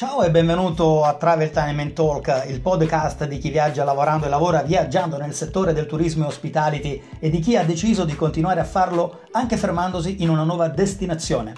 [0.00, 4.30] Ciao e benvenuto a Travel Time and Talk, il podcast di chi viaggia lavorando e
[4.30, 8.60] lavora viaggiando nel settore del turismo e hospitality e di chi ha deciso di continuare
[8.60, 11.52] a farlo anche fermandosi in una nuova destinazione.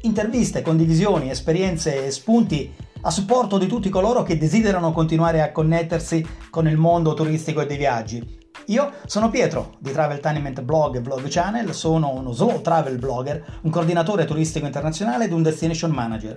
[0.00, 6.26] Interviste, condivisioni, esperienze e spunti a supporto di tutti coloro che desiderano continuare a connettersi
[6.50, 8.40] con il mondo turistico e dei viaggi.
[8.66, 13.60] Io sono Pietro di Travel Tenement Blog e Blog Channel, sono uno slow travel blogger,
[13.62, 16.36] un coordinatore turistico internazionale ed un destination manager.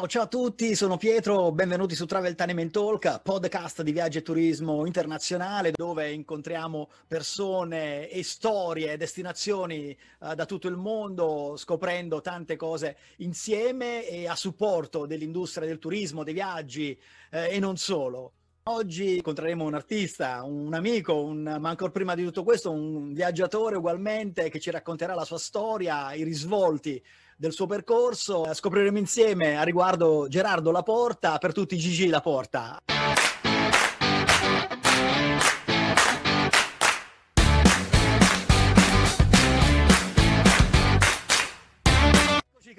[0.00, 4.22] Ciao, ciao a tutti, sono Pietro, benvenuti su Travel Time Talk, podcast di viaggio e
[4.22, 12.56] turismo internazionale dove incontriamo persone e storie, destinazioni uh, da tutto il mondo, scoprendo tante
[12.56, 16.98] cose insieme e a supporto dell'industria del turismo, dei viaggi
[17.30, 18.32] eh, e non solo.
[18.64, 23.76] Oggi incontreremo un artista, un amico, un, ma ancora prima di tutto questo un viaggiatore
[23.76, 27.02] ugualmente che ci racconterà la sua storia, i risvolti
[27.40, 28.52] del suo percorso.
[28.52, 32.78] Scopriremo insieme a riguardo Gerardo Laporta, per tutti Gigi Laporta.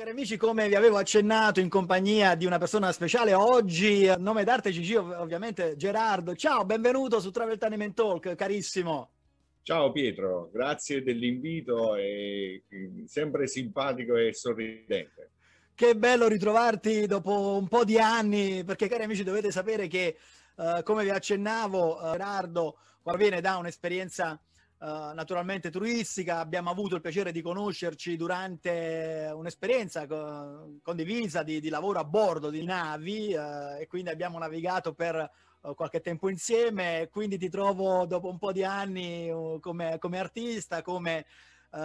[0.02, 4.44] Cari amici, come vi avevo accennato in compagnia di una persona speciale, oggi a nome
[4.44, 6.36] d'arte Gigi, ovviamente Gerardo.
[6.36, 9.10] Ciao, benvenuto su Travel Time Talk, carissimo.
[9.64, 12.64] Ciao Pietro, grazie dell'invito e
[13.06, 15.34] sempre simpatico e sorridente.
[15.76, 20.18] Che bello ritrovarti dopo un po' di anni, perché cari amici dovete sapere che,
[20.56, 22.78] uh, come vi accennavo, uh, Gerardo
[23.16, 30.80] viene da un'esperienza uh, naturalmente turistica, abbiamo avuto il piacere di conoscerci durante un'esperienza co-
[30.82, 35.30] condivisa di, di, lavoro a bordo di navi e quindi abbiamo navigato per
[35.76, 41.26] qualche tempo insieme, quindi ti trovo dopo un po' di anni come, come artista, come
[41.72, 41.78] uh,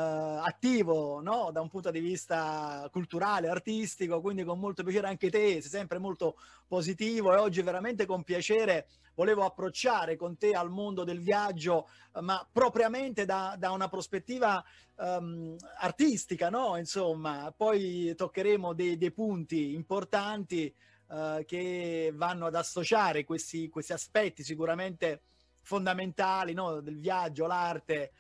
[0.43, 1.51] attivo no?
[1.53, 5.99] da un punto di vista culturale, artistico, quindi con molto piacere anche te, sei sempre
[5.99, 6.37] molto
[6.67, 11.89] positivo e oggi veramente con piacere volevo approcciare con te al mondo del viaggio,
[12.21, 14.63] ma propriamente da, da una prospettiva
[14.97, 16.77] um, artistica, no?
[16.77, 20.73] Insomma, poi toccheremo dei, dei punti importanti
[21.09, 25.23] uh, che vanno ad associare questi, questi aspetti sicuramente
[25.61, 26.81] fondamentali no?
[26.81, 28.13] del viaggio, l'arte.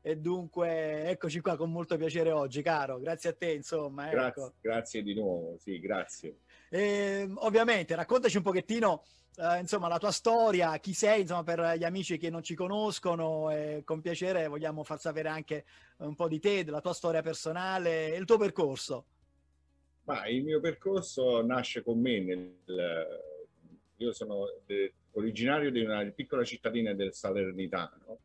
[0.00, 2.98] E dunque eccoci qua con molto piacere oggi, caro.
[2.98, 4.06] Grazie a te, insomma.
[4.06, 4.16] Ecco.
[4.16, 6.38] Grazie, grazie di nuovo, sì, grazie.
[6.70, 9.02] E, ehm, ovviamente, raccontaci un pochettino
[9.38, 13.50] Uh, insomma, la tua storia, chi sei, insomma, per gli amici che non ci conoscono,
[13.50, 15.64] e con piacere vogliamo far sapere anche
[15.98, 19.04] un po' di te, della tua storia personale e il tuo percorso.
[20.08, 22.20] Ma il mio percorso nasce con me.
[22.20, 22.54] Nel,
[23.96, 24.46] io sono
[25.12, 28.18] originario di una piccola cittadina del Salernitano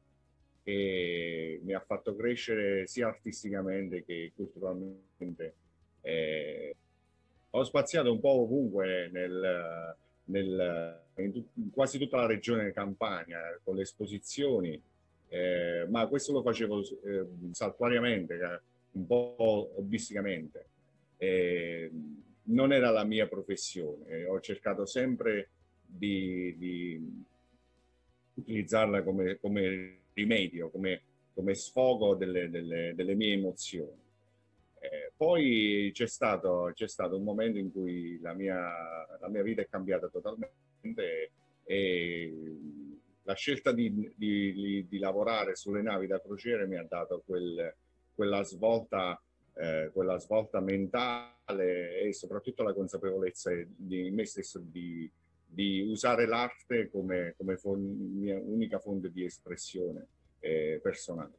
[0.64, 5.56] che mi ha fatto crescere sia artisticamente che culturalmente.
[6.00, 6.74] Eh,
[7.50, 13.76] ho spaziato un po' ovunque nel, nel, in, in, quasi tutta la regione Campania con
[13.76, 14.82] le esposizioni,
[15.28, 18.62] eh, ma questo lo facevo eh, saltuariamente, eh,
[18.92, 20.68] un po' hobbisticamente
[21.24, 21.90] eh,
[22.46, 25.50] non era la mia professione, ho cercato sempre
[25.86, 27.24] di, di
[28.34, 31.02] utilizzarla come, come, rimedio, come,
[31.34, 34.02] come sfogo delle, delle, delle, mie emozioni.
[34.80, 38.58] Eh, poi c'è stato, c'è stato, un momento in cui la mia,
[39.22, 41.32] la mia vita è cambiata totalmente
[41.64, 42.34] e
[43.24, 47.74] la scelta di, di, di, lavorare sulle navi da crociere mi ha dato quel,
[48.14, 49.18] quella svolta
[49.56, 55.10] eh, quella svolta mentale e soprattutto la consapevolezza di me stesso di,
[55.46, 60.08] di usare l'arte come, come fon- mia unica fonte di espressione
[60.40, 61.32] eh, personale.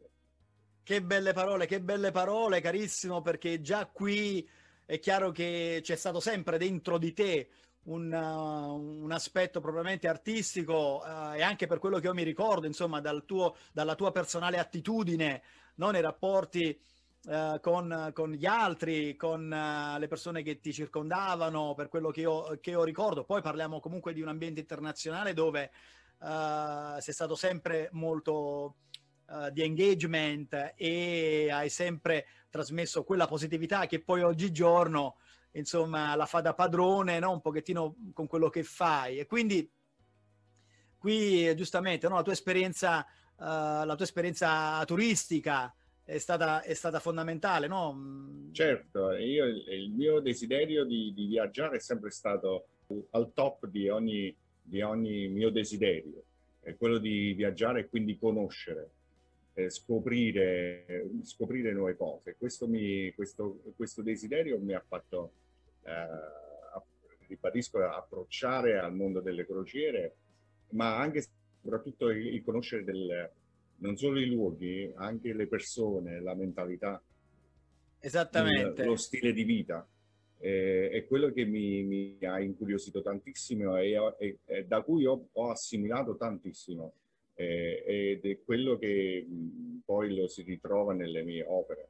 [0.83, 4.47] Che belle parole, che belle parole, carissimo, perché già qui
[4.85, 7.49] è chiaro che c'è stato sempre dentro di te
[7.85, 13.01] un, un aspetto propriamente artistico uh, e anche per quello che io mi ricordo, insomma,
[13.01, 15.43] dal tuo, dalla tua personale attitudine
[15.77, 16.79] no, nei rapporti
[17.27, 22.21] Uh, con, con, gli altri, con uh, le persone che ti circondavano, per quello che
[22.21, 23.25] io, che io, ricordo.
[23.25, 25.71] Poi parliamo comunque di un ambiente internazionale dove
[26.19, 28.77] uh, sei stato sempre molto
[29.53, 35.17] di engagement e hai sempre trasmesso quella positività che poi oggigiorno,
[35.53, 37.31] insomma, la fa da padrone, no?
[37.33, 39.19] un pochettino con quello che fai.
[39.19, 39.69] E quindi
[40.99, 42.17] qui, giustamente, no?
[42.17, 43.05] la, tua esperienza,
[43.39, 48.49] la tua esperienza turistica, è stata, è stata fondamentale, no?
[48.53, 52.67] Certo, io, il mio desiderio di, di, viaggiare è sempre stato
[53.11, 56.23] al top di ogni, di ogni mio desiderio.
[56.61, 58.91] è quello di viaggiare e quindi conoscere,
[59.69, 62.37] scoprire, scoprire nuove cose.
[62.39, 65.33] Questo, mi, questo, questo desiderio mi ha fatto,
[65.85, 66.07] eh,
[67.29, 70.17] ribadisco, approcciare al mondo delle crociere,
[70.71, 71.25] ma anche
[71.63, 73.31] soprattutto il, il conoscere del,
[73.85, 77.01] non solo i luoghi, anche le persone, la mentalità,
[78.05, 78.83] Esattamente.
[78.83, 79.87] Il, lo stile di vita.
[80.39, 85.29] Eh, è quello che mi, mi, ha incuriosito tantissimo e, e, e da cui ho,
[85.33, 86.93] ho assimilato tantissimo.
[87.35, 91.89] Eh, ed è quello che mh, poi lo si ritrova nelle mie opere.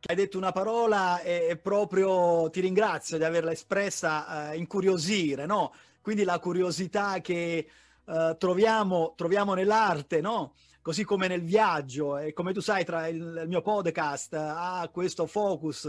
[0.00, 5.74] Hai detto una parola e, proprio ti ringrazio di averla espressa, uh, incuriosire, no?
[6.00, 7.68] Quindi la curiosità che
[8.04, 10.54] uh, troviamo, troviamo nell'arte, no?
[10.80, 15.26] Così come nel viaggio e come tu sai tra il, il mio podcast ha questo
[15.26, 15.84] focus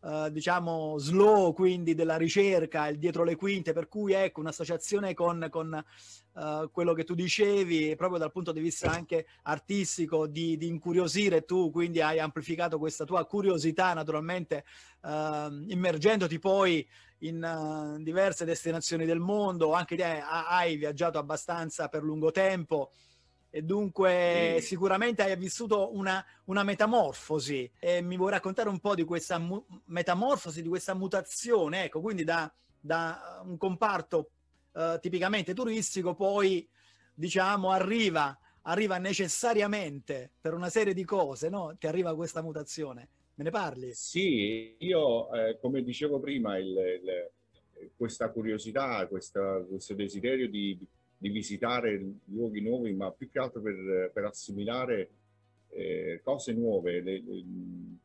[0.00, 5.48] uh, diciamo slow quindi della ricerca il dietro le quinte per cui ecco un'associazione con,
[5.50, 5.84] con
[6.32, 11.44] uh, quello che tu dicevi proprio dal punto di vista anche artistico di, di incuriosire
[11.44, 14.64] tu quindi hai amplificato questa tua curiosità naturalmente
[15.02, 16.86] uh, immergendoti poi
[17.20, 22.90] in uh, diverse destinazioni del mondo, anche te hai viaggiato abbastanza per lungo tempo
[23.56, 24.66] e dunque sì.
[24.66, 29.64] sicuramente hai vissuto una, una, metamorfosi e mi vuoi raccontare un po' di questa mu-
[29.86, 34.28] metamorfosi, di questa mutazione, ecco, quindi da, da un comparto
[34.72, 36.68] uh, tipicamente turistico poi
[37.14, 41.74] diciamo arriva, arriva necessariamente per una serie di cose, no?
[41.78, 43.08] Ti arriva questa mutazione.
[43.36, 43.94] Me ne parli?
[43.94, 47.30] Sì, io eh, come dicevo prima, il, il,
[47.96, 50.86] questa curiosità, questa, questo desiderio di, di
[51.18, 55.08] visitare luoghi nuovi, ma più che altro per, per assimilare
[55.70, 57.44] eh, cose nuove, le, le,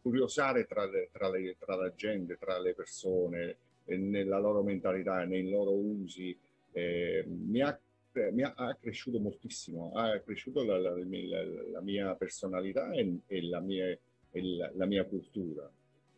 [0.01, 1.29] curiosare tra, le, tra,
[1.59, 3.55] tra, la gente, tra le persone,
[3.85, 6.37] eh, nella loro mentalità, nei loro usi.
[6.73, 7.77] Eh, mi, ha,
[8.31, 13.85] mi ha, cresciuto moltissimo, ha cresciuto la, la, la mia personalità e, e, la, mia,
[14.31, 14.41] e
[14.73, 15.69] la, mia, cultura.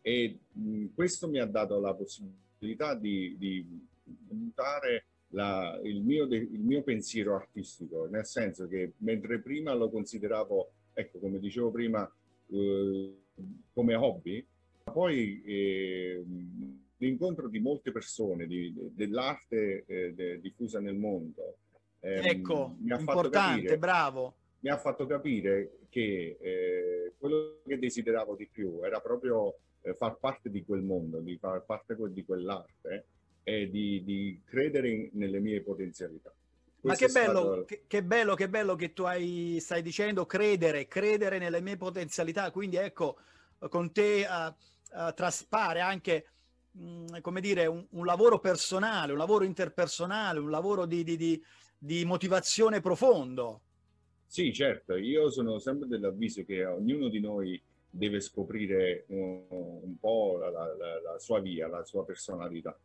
[0.01, 3.65] E mh, questo mi ha dato la possibilità di, di
[4.29, 9.89] mutare la, il, mio de, il, mio pensiero artistico, nel senso che mentre prima lo
[9.89, 12.09] consideravo, ecco, come dicevo prima,
[12.51, 13.17] eh,
[13.73, 14.45] come hobby,
[14.83, 16.23] poi eh,
[16.97, 21.57] l'incontro di molte persone, di, de, dell'arte eh, de, diffusa nel mondo,
[21.99, 24.35] ehm, ecco, mi ha importante, capire, bravo.
[24.59, 30.17] Mi ha fatto capire che eh, quello che desideravo di più era proprio eh, far
[30.19, 33.07] parte di quel mondo, di far parte di quell'arte
[33.43, 36.33] e di, di credere in, nelle mie potenzialità.
[36.81, 37.65] Ma che bello, stato...
[37.65, 42.51] che, che bello, che bello che tu hai, stai dicendo credere, credere nelle mie potenzialità.
[42.51, 43.17] Quindi ecco,
[43.69, 46.25] con te uh, uh, traspare anche,
[46.71, 51.15] mh, mm, come dire, un, un, lavoro personale, un lavoro interpersonale, un lavoro di, di,
[51.15, 51.41] di,
[51.77, 53.61] di motivazione profondo.
[54.25, 60.37] Sì, certo, io sono sempre dell'avviso che ognuno di noi deve scoprire un, un po'
[60.37, 62.77] la, la, la sua via, la sua personalità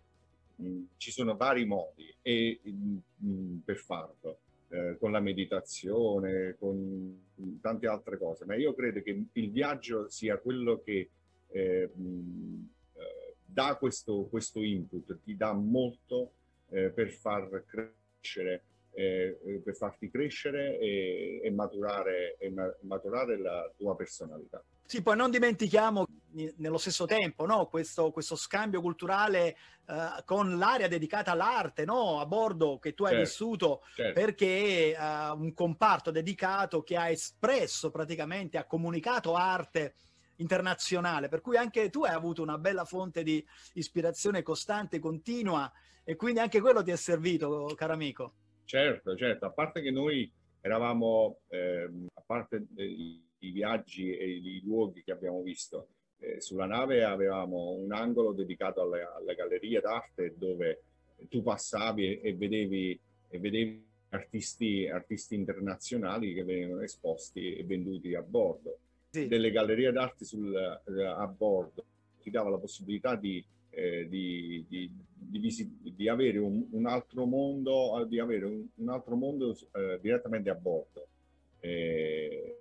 [0.96, 4.38] ci sono vari modi e, mh, per farlo,
[4.68, 7.26] eh, con la meditazione, con
[7.60, 11.10] tante altre cose, ma io credo che il viaggio sia quello che
[11.50, 11.90] eh, eh,
[13.44, 16.32] dà questo, questo, input, ti dà molto
[16.70, 23.96] eh, per far crescere, eh, per farti crescere e, e, maturare, e maturare la tua
[23.96, 24.62] personalità.
[24.84, 26.06] Sì, poi non dimentichiamo
[26.56, 27.66] nello stesso tempo no?
[27.66, 29.56] questo, questo, scambio culturale
[29.86, 32.20] uh, con l'area dedicata all'arte no?
[32.20, 34.20] a bordo che tu hai certo, vissuto certo.
[34.20, 39.94] perché uh, un comparto dedicato che ha espresso praticamente, ha comunicato arte
[40.36, 43.44] internazionale, per cui anche tu hai avuto una bella fonte di
[43.74, 45.70] ispirazione costante, continua
[46.04, 48.34] e quindi anche quello ti è servito, caro amico.
[48.64, 50.30] Certo, certo, a parte che noi
[50.60, 55.88] eravamo, eh, a parte i viaggi e i luoghi che abbiamo visto.
[56.20, 60.82] Eh, sulla nave avevamo un angolo dedicato alle, alle gallerie d'arte dove
[61.28, 62.98] tu passavi e, e vedevi,
[63.28, 68.78] e vedevi artisti, artisti, internazionali che venivano esposti e venduti a bordo.
[69.10, 69.26] Sì.
[69.26, 71.84] Delle gallerie d'arte sul, eh, a bordo
[72.20, 74.90] ti dava la possibilità di, eh, di, di,
[75.94, 80.54] di avere un, un, altro mondo, di avere un, un altro mondo eh, direttamente a
[80.54, 81.06] bordo.
[81.60, 82.56] Eh,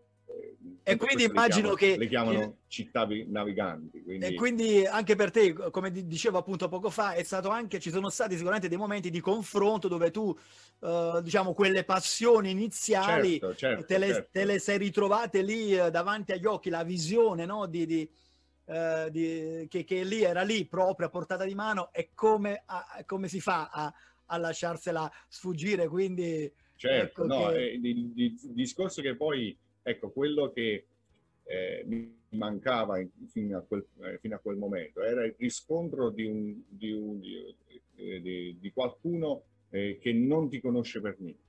[0.84, 1.98] e quindi immagino le chiamano, che...
[1.98, 4.02] Le chiamano città naviganti.
[4.04, 4.26] Quindi...
[4.26, 8.10] E quindi anche per te, come dicevo appunto poco fa, è stato anche, ci sono
[8.10, 10.36] stati sicuramente dei momenti di confronto dove tu,
[10.80, 14.30] uh, diciamo, quelle passioni iniziali certo, certo, te, le, certo.
[14.32, 17.66] te, le, sei ritrovate lì uh, davanti agli occhi, la visione no?
[17.66, 18.10] di, di,
[18.66, 23.04] uh, di, che, che, lì era lì proprio a portata di mano e come, a,
[23.06, 23.94] come si fa a,
[24.26, 25.88] a lasciarsela sfuggire.
[25.88, 27.60] Quindi Certo, ecco no, che...
[27.60, 29.58] il, il, il, discorso che poi,
[29.90, 30.86] ecco, quello che
[31.44, 36.26] eh, mi mancava fino a, quel, eh, fino a, quel, momento era il riscontro di,
[36.26, 37.56] un, di, un, di,
[37.96, 38.22] eh,
[38.60, 41.46] di qualcuno eh, che non ti conosce per niente.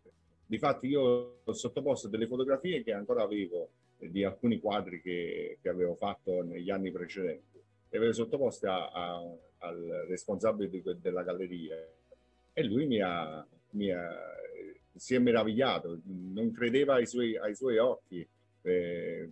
[0.46, 3.68] Difatti io ho sottoposto delle fotografie che ancora avevo
[3.98, 7.58] eh, di alcuni quadri che, che avevo fatto negli anni precedenti
[7.90, 11.76] le avevo sottoposte a, a, al responsabile di, della galleria
[12.52, 14.14] e lui mi ha, mi ha,
[14.98, 18.26] si è meravigliato, non credeva ai suoi, ai suoi occhi.
[18.62, 19.30] Eh,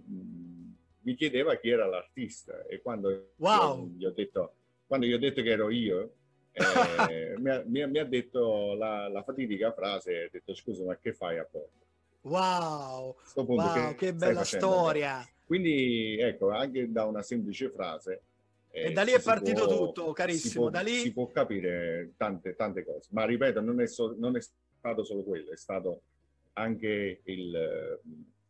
[1.00, 3.88] mi chiedeva chi era l'artista e quando wow.
[3.96, 4.54] gli ho detto,
[4.86, 6.14] quando gli ho detto che ero io,
[6.52, 11.12] eh, mi, ha, mi, ha, detto la, la, fatidica frase, ha detto scusa ma che
[11.12, 11.84] fai a Porto?
[12.22, 15.24] Wow, wow che, che bella storia!
[15.44, 18.22] Quindi ecco, anche da una semplice frase.
[18.70, 20.50] Eh, e da lì è partito può, tutto, carissimo.
[20.50, 20.98] Si può, da lì...
[20.98, 24.40] si può capire tante, tante cose, ma ripeto, non è, so, non è
[24.86, 26.02] stato solo quello, è stato
[26.54, 28.00] anche il,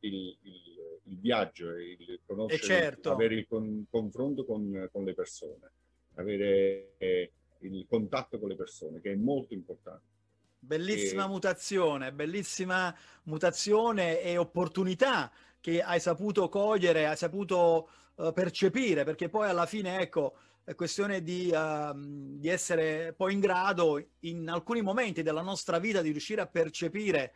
[0.00, 0.62] il, il,
[1.04, 3.10] il viaggio, il conoscere, certo.
[3.10, 5.70] avere il con, confronto con, con, le persone,
[6.14, 10.14] avere eh, il contatto con le persone, che è molto importante.
[10.58, 11.28] Bellissima e...
[11.28, 19.48] mutazione, bellissima mutazione e opportunità che hai saputo cogliere, hai saputo uh, percepire, perché poi
[19.48, 20.36] alla fine, ecco,
[20.66, 26.02] è questione di, uh, di, essere poi in grado in alcuni momenti della nostra vita
[26.02, 27.34] di riuscire a percepire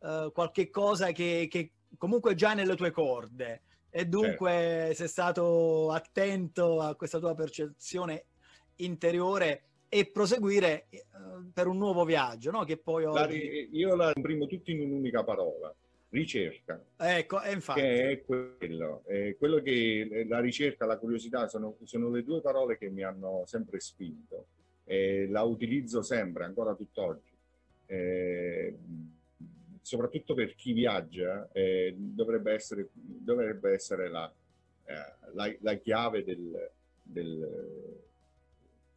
[0.00, 4.94] uh, qualche cosa che, che comunque è già nelle tue corde e dunque certo.
[4.94, 8.26] sei stato attento a questa tua percezione
[8.76, 12.64] interiore e proseguire uh, per un nuovo viaggio, no?
[12.64, 13.68] Che poi oggi...
[13.70, 15.74] la, io la imprimo tutto in un'unica parola,
[16.10, 16.82] ricerca.
[16.96, 17.80] Ecco, infatti.
[17.80, 22.78] Che è quello, è quello che la ricerca, la curiosità sono, sono, le due parole
[22.78, 24.46] che mi hanno sempre spinto
[24.84, 27.34] e la utilizzo sempre, ancora tutt'oggi.
[27.86, 28.74] Eh,
[29.80, 34.32] soprattutto per chi viaggia, eh, dovrebbe essere, dovrebbe essere la,
[34.84, 34.94] eh,
[35.32, 36.70] la, la chiave del,
[37.02, 38.04] del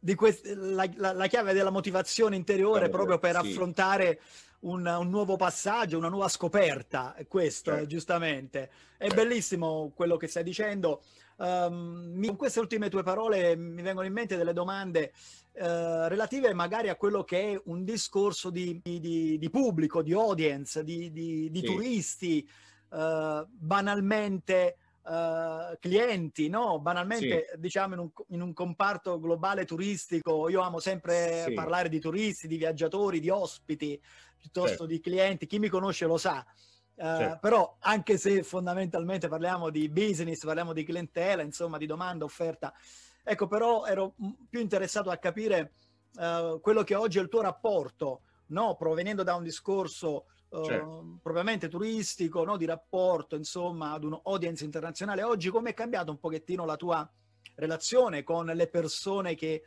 [0.02, 3.50] di quest- la, la, la, chiave della motivazione interiore proprio per sì.
[3.50, 4.20] affrontare
[4.60, 7.86] un, un, nuovo passaggio, una nuova scoperta, questo certo.
[7.86, 8.70] giustamente.
[8.96, 9.14] È certo.
[9.14, 11.02] bellissimo quello che stai dicendo.
[11.36, 15.12] Um, mi, con queste ultime tue parole mi vengono in mente delle domande
[15.52, 20.84] uh, relative magari a quello che è un discorso di, di, di pubblico, di audience,
[20.84, 21.62] di, di sì.
[21.64, 22.50] turisti,
[22.90, 26.78] uh, banalmente uh, clienti, no?
[26.80, 27.60] Banalmente, sì.
[27.60, 31.54] diciamo, in un, in un, comparto globale turistico, io amo sempre sì.
[31.54, 34.00] parlare di turisti, di viaggiatori, di ospiti,
[34.36, 34.86] piuttosto certo.
[34.86, 35.46] di clienti.
[35.46, 36.44] Chi mi conosce lo sa.
[36.94, 37.38] Uh, certo.
[37.40, 42.74] Però anche se fondamentalmente parliamo di business, parliamo di clientela, insomma di domanda, offerta,
[43.22, 44.14] ecco però ero
[44.48, 45.72] più interessato a capire
[46.16, 48.76] uh, quello che oggi è il tuo rapporto, no?
[48.76, 50.26] provenendo da un discorso
[50.64, 50.86] certo.
[50.86, 52.56] uh, propriamente turistico, no?
[52.56, 55.22] di rapporto, insomma, ad un audience internazionale.
[55.22, 57.08] Oggi come è cambiata un pochettino la tua
[57.54, 59.62] relazione con le persone che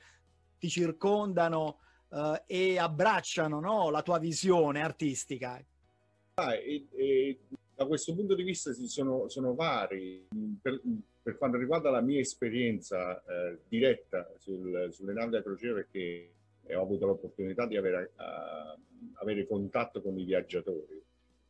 [0.58, 3.90] ti circondano uh, e abbracciano no?
[3.90, 5.64] la tua visione artistica?
[6.36, 7.40] Ah, e, e,
[7.76, 10.28] da questo punto di vista sono, sono vari.
[10.62, 10.82] Per,
[11.22, 16.34] per, quanto riguarda la mia esperienza eh, diretta sul, sulle navi da crociera, perché
[16.70, 18.80] ho avuto l'opportunità di avere uh,
[19.16, 21.02] avere contatto con i viaggiatori.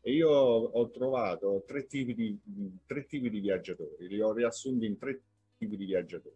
[0.02, 2.38] E io ho trovato tre tipi di,
[2.86, 5.22] tre tipi di viaggiatori, li ho riassunti in tre
[5.58, 6.36] tipi di viaggiatori.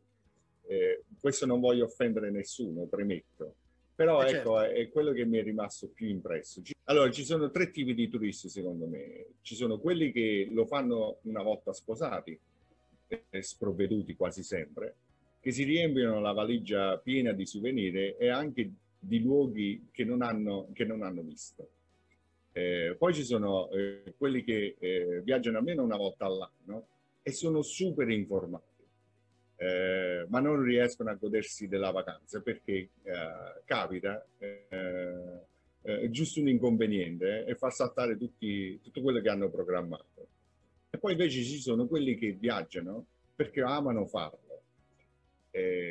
[0.68, 3.56] Eh, questo non voglio offendere nessuno, premetto,
[3.98, 4.80] però eh ecco, certo.
[4.80, 6.62] è quello che mi è rimasto più impresso.
[6.84, 9.26] Allora, ci sono tre tipi di turisti secondo me.
[9.42, 12.40] Ci sono quelli che lo fanno una volta sposati,
[13.08, 14.96] eh, sprovveduti quasi sempre,
[15.40, 20.70] che si riempiono la valigia piena di souvenir e anche di luoghi che non hanno,
[20.74, 21.70] che non hanno visto.
[22.58, 26.88] Eh, poi ci sono eh, quelli che eh, viaggiano almeno una volta all'anno
[27.22, 28.84] e sono super informati,
[29.58, 32.90] eh, ma non riescono a godersi della vacanza perché eh,
[33.64, 40.28] capita eh, giusto un inconveniente e fa saltare tutti, tutto quello che hanno programmato.
[40.90, 44.64] E poi invece ci sono quelli che viaggiano perché amano farlo.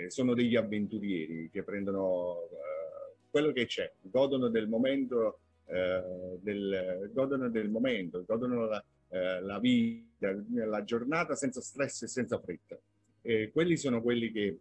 [0.09, 2.49] sono degli avventurieri che prendono
[3.37, 9.59] quello che c'è, godono del momento, eh, del, godono del momento, godono la, eh, la,
[9.59, 12.79] vita, la giornata senza stress e senza fretta.
[13.21, 14.59] E quelli sono quelli che,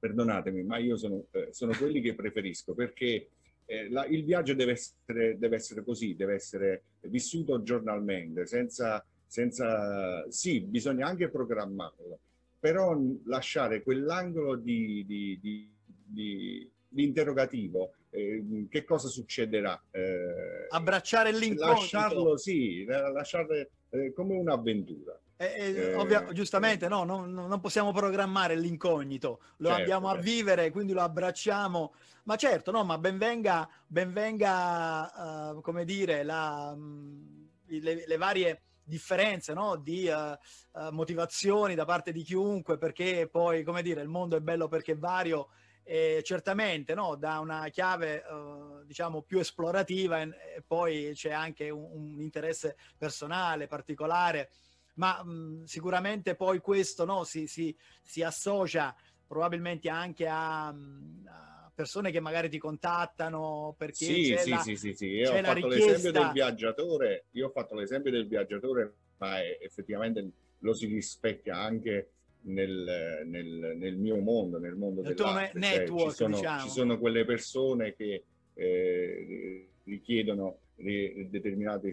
[0.00, 3.28] perdonatemi, ma io sono, eh, sono quelli che preferisco perché
[3.66, 10.28] eh, la, il viaggio deve essere, deve essere, così, deve essere vissuto giornalmente, senza, senza,
[10.28, 12.18] sì, bisogna anche programmarlo,
[12.58, 15.70] però lasciare quell'angolo di, di, di,
[16.04, 19.80] di l'interrogativo eh, che cosa succederà?
[19.90, 21.80] Eh, Abbracciare l'incognito.
[21.80, 23.54] Lasciarlo, sì, lasciarlo
[23.90, 25.18] eh, come un'avventura.
[25.36, 30.30] Eh, eh, ovvia, giustamente, no, non, non, possiamo programmare l'incognito, lo certo, andiamo a certo.
[30.30, 31.94] vivere, quindi lo abbracciamo.
[32.24, 39.54] Ma certo, no, ma benvenga, benvenga uh, come dire, la, mm, le, le, varie differenze
[39.54, 39.76] no?
[39.76, 44.40] di uh, uh, motivazioni da parte di chiunque, perché poi, come dire, il mondo è
[44.40, 45.48] bello perché è vario
[45.90, 50.28] e certamente no, da una chiave uh, diciamo più esplorativa e,
[50.58, 54.50] e poi c'è anche un, un, interesse personale particolare
[54.94, 58.94] ma mh, sicuramente poi questo no, si, si, si associa
[59.26, 64.76] probabilmente anche a, a, persone che magari ti contattano perché sì, c'è sì, la, sì,
[64.76, 65.06] sì, sì.
[65.06, 65.86] Io ho fatto richiesta...
[65.86, 72.12] l'esempio del viaggiatore, io ho fatto l'esempio del viaggiatore, ma effettivamente lo si rispecchia anche
[72.42, 76.62] nel, nel, nel mio mondo, nel mondo del cioè, network, ci, sono, diciamo.
[76.62, 81.92] ci sono quelle persone che eh, richiedono determinate,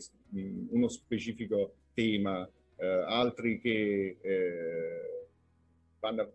[0.70, 5.27] uno specifico tema, eh, altri che eh,
[6.00, 6.30] vanno, a,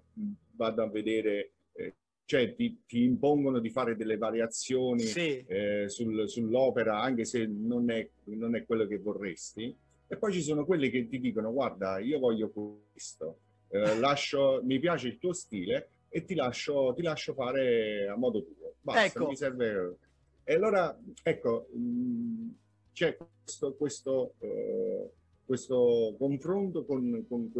[0.57, 5.42] vanno, a, vedere, eh, cioè ti, ti, impongono di fare delle variazioni sì.
[5.47, 9.75] Eh, sul, sull'opera anche se non è, non è quello che vorresti.
[10.07, 13.38] E poi ci sono quelli che ti dicono guarda io voglio questo
[13.73, 18.45] eh, lascio, mi piace il tuo stile e ti lascio, ti lascio fare a modo
[18.45, 18.75] tuo.
[18.81, 19.29] Basta, ecco.
[19.29, 19.97] mi serve...
[20.45, 22.49] E allora, ecco, mh,
[22.93, 25.11] c'è questo, questo, eh,
[25.47, 27.50] questo confronto con, con,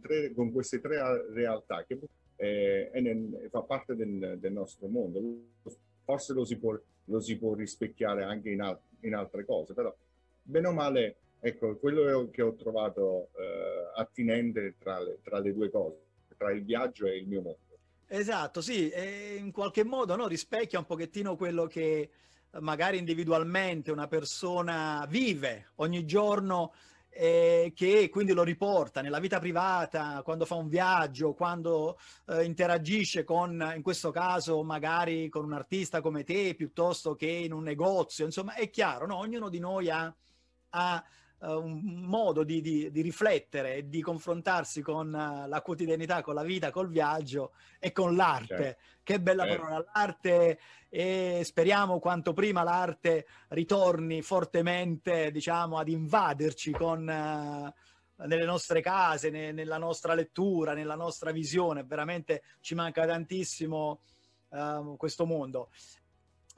[0.00, 0.98] tre, con, queste tre
[1.32, 2.00] realtà che
[2.34, 5.20] eh, nel, fa parte del, del, nostro mondo.
[6.02, 9.94] Forse lo si può, lo si può rispecchiare anche in, al, in altre cose, però
[10.42, 15.70] bene o male Ecco, quello che ho trovato eh, attinente tra le, tra le, due
[15.70, 15.96] cose,
[16.36, 17.58] tra il viaggio e il mio mondo.
[18.06, 18.92] Esatto, sì,
[19.38, 22.10] in qualche modo no, rispecchia un pochettino quello che
[22.58, 26.72] magari individualmente una persona vive ogni giorno
[27.08, 31.98] e che quindi lo riporta nella vita privata, quando fa un viaggio, quando
[32.28, 37.52] eh, interagisce con, in questo caso, magari con un artista come te, piuttosto che in
[37.52, 39.16] un negozio, insomma, è chiaro, no?
[39.16, 40.14] ognuno di noi ha,
[40.70, 41.04] ha
[41.40, 46.34] uh, un modo di, di, di, riflettere e di confrontarsi con uh, la quotidianità, con
[46.34, 48.56] la vita, col viaggio e con l'arte.
[48.56, 48.80] Certo.
[49.02, 49.60] Che bella certo.
[49.62, 57.06] parola, l'arte e speriamo quanto prima l'arte ritorni fortemente, diciamo, ad invaderci con...
[57.06, 57.88] Uh,
[58.26, 64.02] nelle nostre case, ne, nella nostra lettura, nella nostra visione, veramente ci manca tantissimo
[64.50, 65.70] uh, questo mondo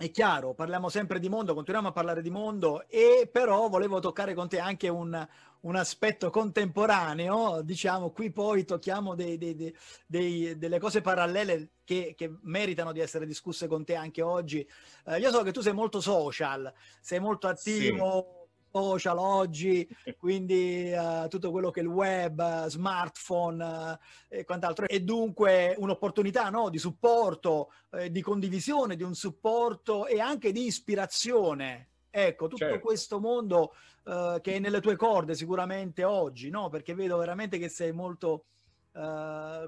[0.02, 4.34] è chiaro, parliamo sempre di mondo, continuiamo a parlare di mondo e però volevo toccare
[4.34, 5.28] con te anche un,
[5.60, 9.72] un aspetto contemporaneo, diciamo, qui poi tocchiamo dei, dei,
[10.04, 14.68] dei, delle cose parallele che, che, meritano di essere discusse con te anche oggi.
[15.06, 18.34] Eh, io so che tu sei molto social, sei molto attivo.
[18.38, 18.40] Sì
[18.72, 24.88] social oggi, quindi uh, tutto quello che è il web, uh, smartphone uh, e quant'altro.
[24.88, 30.64] E dunque un'opportunità no, di supporto, eh, di condivisione, di un supporto e anche di
[30.64, 31.88] ispirazione.
[32.10, 32.80] Ecco, tutto certo.
[32.80, 36.68] questo mondo che è nelle tue corde sicuramente oggi, no?
[36.68, 38.46] Perché vedo veramente che sei molto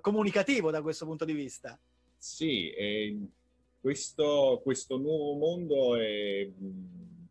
[0.01, 1.79] comunicativo da questo punto di vista.
[2.19, 2.71] Sì,
[3.81, 6.51] questo, questo nuovo mondo è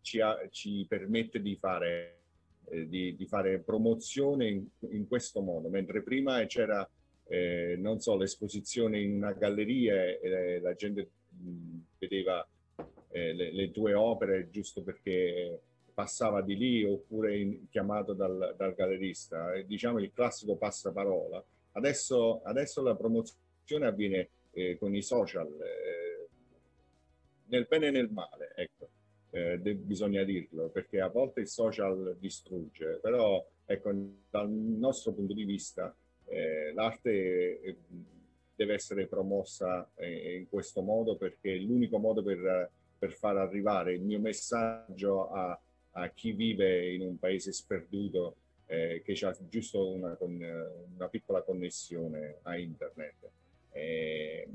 [0.04, 2.20] ci, ha, ci permette di fare,
[2.66, 6.88] eh, di, di fare promozione in, in, questo modo, mentre prima c'era,
[7.28, 12.46] eh, non so, l'esposizione in una galleria e la gente mh, vedeva
[13.10, 15.60] eh, le, le, tue opere giusto perché
[15.94, 21.44] passava di lì oppure in, chiamato dal, dal gallerista, eh, diciamo il classico passaparola.
[21.76, 26.28] Adesso, adesso la promozione avviene eh, con i social, eh,
[27.46, 28.83] nel bene e nel male, ecco
[29.34, 33.92] eh, de- bisogna dirlo, perché a volte il social distrugge, però ecco,
[34.30, 35.94] dal nostro punto di vista
[36.26, 37.78] eh, l'arte eh,
[38.56, 42.70] deve essere promossa eh, in questo modo perché è l'unico modo per,
[43.00, 45.60] per far arrivare il mio messaggio a,
[45.94, 48.36] a chi vive in un paese sperduto
[48.68, 50.40] eh, che ha giusto una, con,
[50.96, 53.32] una, piccola connessione a internet.
[53.72, 54.48] Eh,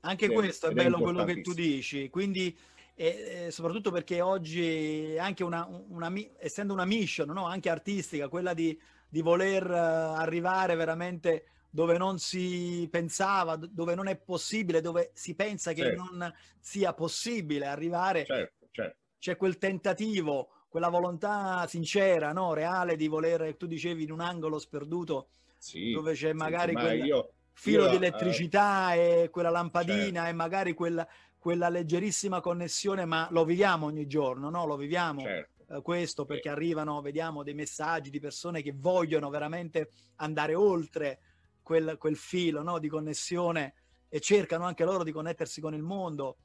[0.00, 2.56] Anche questo è bello quello che tu dici, quindi
[2.98, 7.44] e, soprattutto perché oggi anche una, una, essendo una mission no?
[7.46, 14.08] anche artistica, quella di, di voler uh, arrivare veramente dove non si pensava, dove non
[14.08, 16.02] è possibile, dove si pensa che certo.
[16.02, 18.96] non sia possibile arrivare, certo, certo.
[19.18, 22.54] c'è quel tentativo, quella volontà sincera, no?
[22.54, 25.28] reale di voler, tu dicevi, in un angolo sperduto,
[25.58, 27.04] sì, dove c'è magari sì, quel...
[27.04, 30.28] io filo io, di eh, elettricità uh, e quella lampadina certo.
[30.28, 31.06] e magari quel,
[31.38, 34.66] quella leggerissima connessione, ma lo viviamo ogni giorno, no?
[34.66, 35.76] Lo viviamo certo.
[35.76, 41.20] eh, questo perché arrivano, vediamo dei messaggi di persone che vogliono veramente andare oltre
[41.62, 42.78] quel, quel filo no?
[42.78, 43.74] di connessione
[44.08, 46.36] e cercano anche loro di connettersi con il mondo,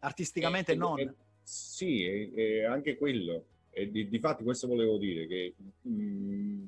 [0.00, 0.98] artisticamente e, non.
[0.98, 3.46] E, sì, e, anche quello.
[3.70, 6.64] E di, di fatti questo volevo dire, che mh, mm,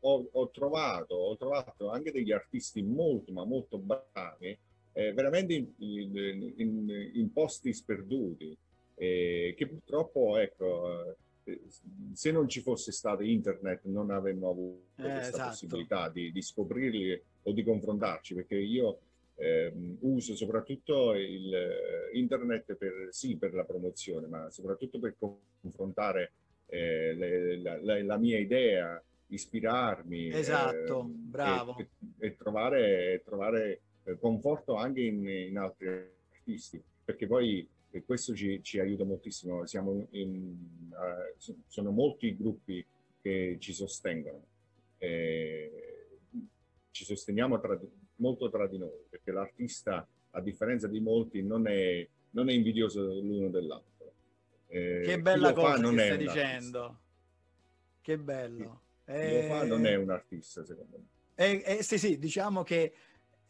[0.00, 4.58] ho, ho, trovato, ho trovato anche degli artisti molto, ma molto bravi,
[4.92, 8.56] eh, veramente in, in, in, in, posti sperduti,
[8.96, 11.60] eh, che purtroppo, ecco, eh,
[12.12, 15.48] se non ci fosse stato internet non avremmo avuto eh, questa esatto.
[15.50, 19.00] possibilità di, di, scoprirli o di confrontarci, perché io
[19.36, 26.32] eh, uso soprattutto il, eh, internet per, sì, per la promozione, ma soprattutto per confrontare
[26.66, 30.30] eh, le, la, la, la, mia idea, ispirarmi.
[30.30, 31.76] Esatto, bravo.
[31.78, 33.80] E, e trovare, trovare eh,
[34.18, 35.88] conforto anche in, in, altri
[36.32, 37.68] artisti, perché poi
[38.04, 39.66] questo ci, ci aiuta moltissimo.
[39.66, 40.56] Siamo in,
[40.90, 42.84] uh, sono molti gruppi
[43.20, 44.44] che ci sostengono.
[44.98, 46.08] Eh,
[46.90, 47.78] ci sosteniamo tra,
[48.16, 53.02] molto tra di noi, perché l'artista, a differenza di molti, non è, non è invidioso
[53.02, 54.12] l'uno dell'altro.
[54.68, 57.00] Eh, che bella cosa che stai dicendo.
[58.00, 58.80] Che bello.
[59.04, 59.42] Chi, eh...
[59.42, 61.18] lo fa non è un artista, secondo me.
[61.34, 62.92] Eh, eh, sì, sì, diciamo che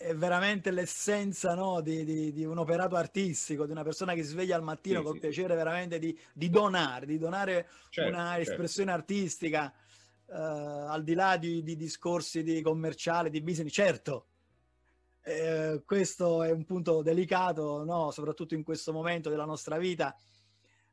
[0.01, 4.31] è veramente l'essenza no, di, di, di, un operato artistico, di una persona che si
[4.31, 5.55] sveglia al mattino sì, col sì, piacere sì.
[5.57, 8.51] veramente di, di, donare, di donare certo, una certo.
[8.51, 9.71] espressione artistica
[10.25, 13.71] uh, al di là di, discorsi di commerciale, di business.
[13.75, 14.25] Certo,
[15.23, 18.11] eh, questo è un punto delicato, no?
[18.11, 20.17] soprattutto in questo momento della nostra vita,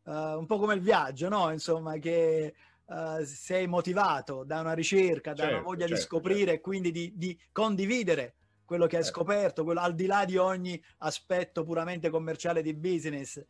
[0.04, 1.50] uh, un po' come il viaggio, no?
[1.54, 2.54] insomma, che
[2.88, 6.54] uh, sei motivato da una ricerca, da certo, una voglia certo, di scoprire certo.
[6.56, 8.34] e quindi di, di condividere
[8.68, 9.20] quello che hai certo.
[9.20, 13.42] scoperto, quello, al di là di ogni aspetto puramente commerciale di business.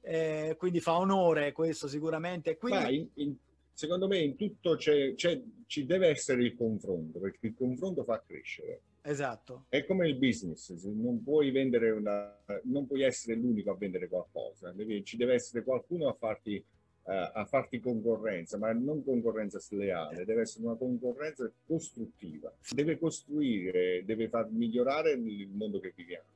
[0.00, 2.56] Eh, quindi fa onore questo sicuramente.
[2.56, 2.96] Quindi...
[2.96, 3.36] In, in,
[3.70, 8.22] secondo me in tutto c'è, c'è, ci deve essere il confronto, perché il confronto fa
[8.26, 8.80] crescere.
[9.02, 9.66] Esatto.
[9.68, 14.72] È come il business, non puoi vendere una, non puoi essere l'unico a vendere qualcosa,
[15.02, 16.64] ci deve essere qualcuno a farti
[17.04, 24.28] a farti concorrenza, ma non concorrenza sleale, deve essere una concorrenza costruttiva, deve costruire, deve
[24.28, 26.26] far migliorare il mondo che viviamo.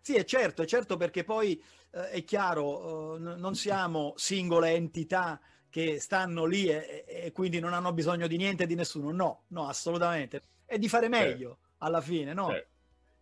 [0.00, 5.38] Sì, è certo, è certo perché poi eh, è chiaro, eh, non siamo singole entità
[5.68, 9.42] che stanno lì e, e, quindi non hanno bisogno di niente e di nessuno, no,
[9.48, 10.42] no, assolutamente.
[10.66, 11.74] E di fare meglio certo.
[11.78, 12.48] alla fine, no?
[12.48, 12.69] Certo.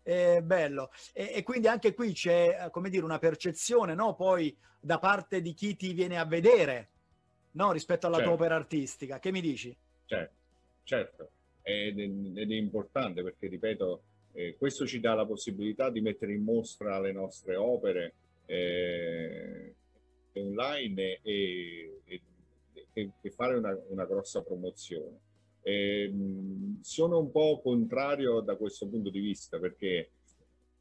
[0.08, 0.90] È bello.
[1.12, 4.14] E, e, quindi anche qui c'è, eh, come dire, una percezione, no?
[4.14, 6.88] Poi da parte di chi ti viene a vedere,
[7.52, 7.72] no?
[7.72, 8.30] Rispetto alla certo.
[8.30, 9.18] tua opera artistica.
[9.18, 9.76] Che mi dici?
[10.06, 10.34] Certo,
[10.84, 11.30] certo.
[11.60, 16.42] Ed, ed è importante perché, ripeto, eh, questo ci dà la possibilità di mettere in
[16.42, 18.14] mostra le nostre opere
[18.46, 19.74] eh,
[20.32, 22.00] online e,
[22.94, 25.18] e, e fare una, una grossa promozione.
[25.68, 26.10] Eh,
[26.80, 30.12] sono un po' contrario da questo punto di vista perché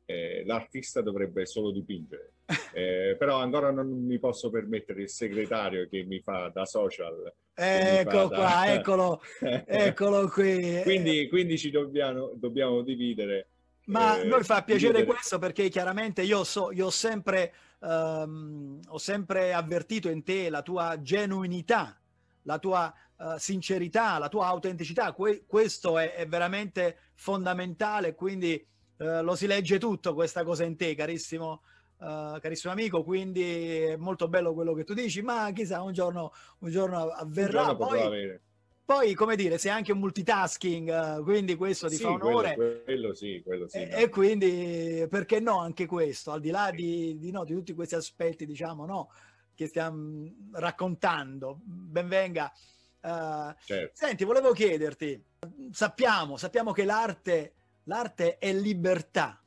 [0.05, 2.35] eh, l'artista dovrebbe solo dipingere,
[2.73, 7.33] eh, però ancora non mi posso permettere il segretario che mi fa da social.
[7.53, 8.73] Ecco qua, da...
[8.73, 9.21] eccolo,
[9.67, 10.79] eccolo qui.
[10.83, 13.49] quindi, quindi ci dobbiamo, dobbiamo dividere.
[13.87, 15.17] Ma eh, noi fa piacere dividere.
[15.17, 20.61] questo perché chiaramente io, so, io ho, sempre, um, ho sempre avvertito in te la
[20.61, 21.99] tua genuinità,
[22.43, 25.11] la tua uh, sincerità, la tua autenticità.
[25.13, 28.65] Que- questo è, è, veramente fondamentale, quindi
[28.97, 31.61] uh, lo si legge tutto questa cosa in te, carissimo.
[31.97, 36.31] Uh, carissimo amico, quindi è molto bello quello che tu dici, ma chissà un giorno,
[36.59, 37.71] un giorno avverrà.
[37.71, 38.39] Un giorno poi,
[38.85, 42.53] poi, come dire, sei anche un multitasking, uh, quindi questo ti sì, fa onore.
[42.53, 43.79] Quello, quello sì, quello sì.
[43.79, 43.95] E, no.
[43.95, 47.95] e, quindi, perché no, anche questo, al di là di, di, no, di tutti questi
[47.95, 49.09] aspetti, diciamo, no,
[49.55, 52.53] che stiamo raccontando, benvenga
[53.01, 53.91] Uh, certo.
[53.93, 55.23] Senti, volevo chiederti,
[55.71, 59.41] sappiamo, sappiamo che l'arte, l'arte è libertà.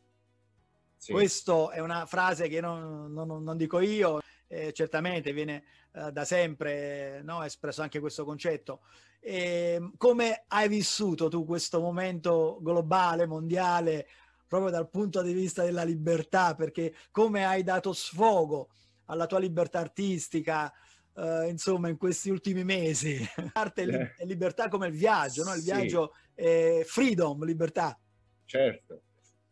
[0.97, 1.13] Sì.
[1.13, 6.25] Questa è una frase che non, non, non dico io, eh, certamente viene uh, da
[6.25, 8.81] sempre no, espresso anche questo concetto.
[9.21, 14.09] E, come hai vissuto tu questo momento globale, mondiale,
[14.47, 16.55] proprio dal punto di vista della libertà?
[16.55, 18.71] Perché come hai dato sfogo
[19.07, 20.73] alla tua libertà artistica,
[21.21, 23.19] uh, insomma, in questi ultimi mesi.
[23.53, 24.27] Arte e eh.
[24.27, 25.53] libertà come il viaggio, no?
[25.55, 25.73] Il sì.
[25.73, 27.99] viaggio è freedom, libertà.
[28.45, 29.03] Certo.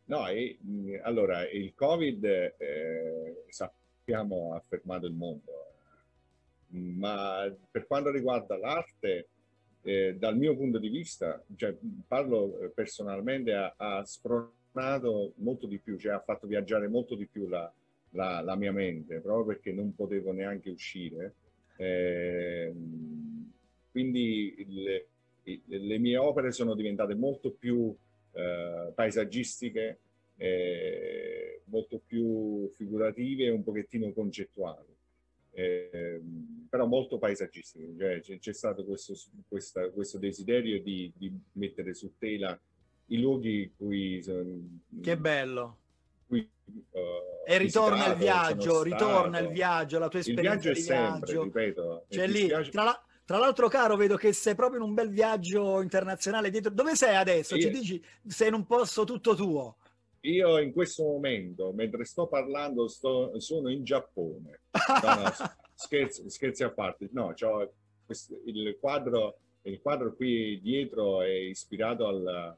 [0.07, 0.59] No, e,
[1.03, 5.53] allora, il Covid, eh, sappiamo, ha fermato il mondo,
[6.69, 9.29] ma per quanto riguarda l'arte,
[9.83, 11.77] eh, dal mio punto di vista, cioè,
[12.07, 17.47] parlo personalmente, ha, ha spronato molto di più, cioè ha fatto viaggiare molto di più
[17.47, 17.71] la,
[18.11, 21.35] la, la, mia mente, proprio perché non potevo neanche uscire.
[21.81, 22.73] Eh,
[23.91, 25.07] quindi il,
[25.65, 27.95] le mie opere sono diventate molto più
[28.33, 29.99] eh, paesaggistiche,
[30.37, 34.97] eh, molto più figurative e un pochettino concettuali.
[35.53, 36.21] Eh,
[36.69, 39.15] però molto paesaggistiche, cioè, c'è, stato questo,
[39.49, 42.57] questa, questo desiderio di, di, mettere su tela
[43.07, 45.88] i luoghi cui sono, che bello cui,
[46.91, 46.99] uh,
[47.47, 51.43] e ritorna il viaggio ritorna il viaggio la tua esperienza il viaggio è sempre viaggio.
[51.43, 55.11] ripeto cioè lì tra, la, tra, l'altro caro vedo che sei proprio in un bel
[55.11, 57.63] viaggio internazionale dietro dove sei adesso io...
[57.63, 59.77] ci dici sei in un posto tutto tuo
[60.23, 64.63] io in questo momento, mentre sto parlando, sto, sono in Giappone.
[65.03, 65.31] No, no,
[65.75, 67.09] scherzi, scherzi, a parte.
[67.13, 67.35] No,
[68.05, 72.57] questo, il, quadro, il quadro qui dietro è ispirato al,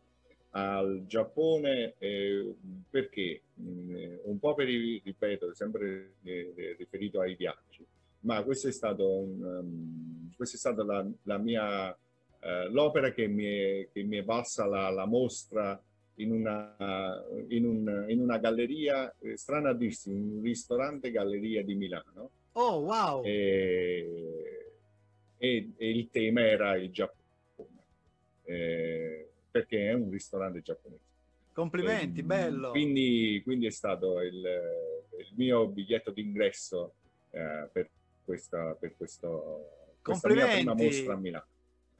[0.51, 2.55] al Giappone eh,
[2.89, 7.85] perché mh, un po' per i, ripeto, sempre eh, riferito ai viaggi,
[8.21, 13.89] ma questo è um, questa è stata la, la mia uh, l'opera che mi è,
[13.93, 15.81] che mi è valsa la, la mostra
[16.17, 21.75] in una, in, un, in una galleria, eh, strana a dirsi, un ristorante galleria di
[21.75, 22.31] Milano.
[22.53, 23.25] Oh, wow!
[23.25, 24.65] E,
[25.39, 27.85] e, e il tema era il Giappone,
[28.45, 29.20] eh,
[29.51, 31.03] perché è un ristorante giapponese.
[31.53, 32.71] Complimenti, e, bello!
[32.71, 36.95] Quindi, quindi, è stato il, il mio biglietto d'ingresso
[37.31, 37.91] eh, per,
[38.25, 41.47] questa, per questo, questa mia prima mostra a Milano.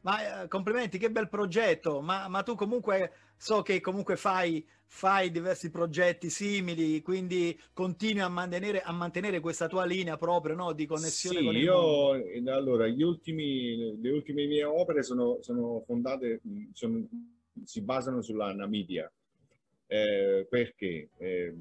[0.03, 5.31] Ma eh, complimenti, che bel progetto, ma, ma, tu comunque so che comunque fai, fai
[5.31, 10.87] diversi progetti simili, quindi continui a mantenere, a mantenere questa tua linea proprio no, di
[10.87, 12.53] connessione sì, con io, mondo.
[12.53, 16.41] Allora, gli ultimi, le ultime mie opere sono, sono fondate,
[16.73, 17.07] sono,
[17.65, 19.11] si basano sulla Namidia.
[19.87, 21.09] Eh, perché?
[21.17, 21.55] Eh,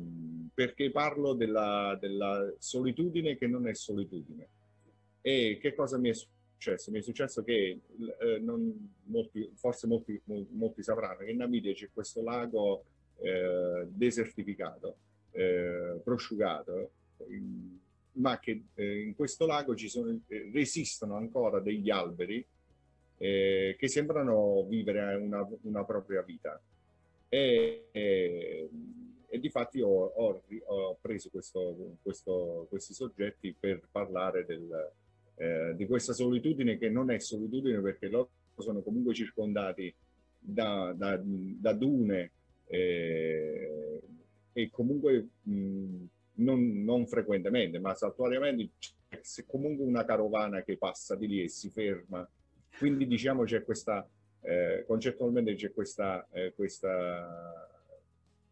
[0.54, 4.48] perché parlo della, della solitudine che non è solitudine.
[5.22, 6.92] E che cosa mi è successo?
[6.92, 7.80] Mi è successo che
[8.20, 12.86] eh, non, molti, forse molti, molti, sapranno che in Namibia c'è questo lago
[13.22, 14.98] eh, desertificato,
[15.32, 16.92] eh, prosciugato,
[17.30, 17.78] in,
[18.14, 20.20] ma che eh, in questo lago ci sono,
[20.52, 22.46] resistono ancora degli alberi
[23.20, 26.60] eh, che sembrano vivere una, una propria vita.
[27.30, 28.70] E, e,
[29.28, 34.92] e di fatti ho, ho, ho preso questo, questo, questi soggetti per parlare del,
[35.36, 39.94] eh, di questa solitudine che non è solitudine perché loro sono comunque circondati
[40.40, 42.32] da, da, da dune
[42.66, 44.00] eh,
[44.54, 46.06] e comunque mh,
[46.36, 48.70] non, non, frequentemente, ma saltuariamente
[49.10, 52.28] c'è comunque una carovana che passa di lì e si ferma.
[52.78, 54.08] Quindi diciamo c'è questa,
[54.42, 57.68] eh, concettualmente c'è questa, eh, questa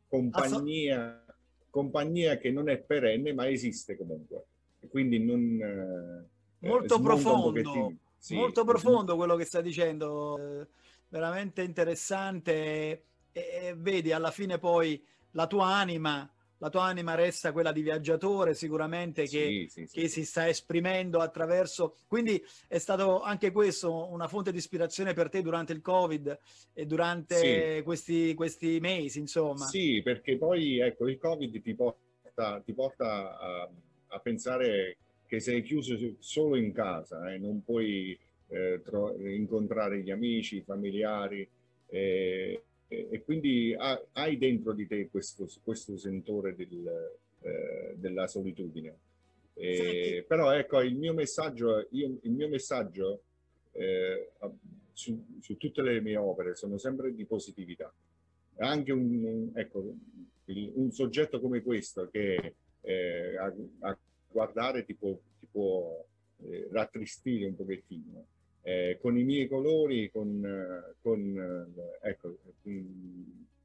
[0.07, 1.23] compagnia,
[1.69, 4.45] compagnia che non è perenne ma esiste comunque.
[4.89, 10.67] Quindi non eh, eh, molto profondo, sì, molto profondo quello che sta dicendo, eh,
[11.09, 13.03] veramente interessante.
[13.31, 17.81] E, e, vedi alla fine poi la tua anima, la tua anima resta quella di
[17.81, 24.11] viaggiatore sicuramente che, sì, sì, che si sta esprimendo attraverso, quindi è stato anche questo
[24.11, 26.39] una fonte di ispirazione per te durante il Covid
[26.73, 29.65] e durante questi, questi mesi insomma.
[29.65, 33.69] Sì, perché poi ecco il Covid ti porta, ti porta a,
[34.07, 38.17] a pensare che sei chiuso solo in casa e eh, non puoi
[38.47, 38.81] eh,
[39.35, 41.47] incontrare gli amici, i familiari
[41.89, 48.95] eh, e quindi ha, hai dentro di te questo, questo sentore del, eh, della solitudine.
[49.53, 50.23] Sì.
[50.27, 53.21] Però ecco, il mio messaggio, io, il mio messaggio
[53.71, 54.31] eh,
[54.93, 57.91] su, su, tutte le mie opere sono sempre di positività.
[58.59, 59.95] Anche un, un, ecco,
[60.45, 63.97] un soggetto come questo che eh, ha, ha
[64.29, 66.05] guardare ti può, ti può
[66.43, 68.25] eh, rattristire un pochettino.
[68.67, 70.45] Eh, con i miei colori, con,
[71.01, 72.37] con ecco,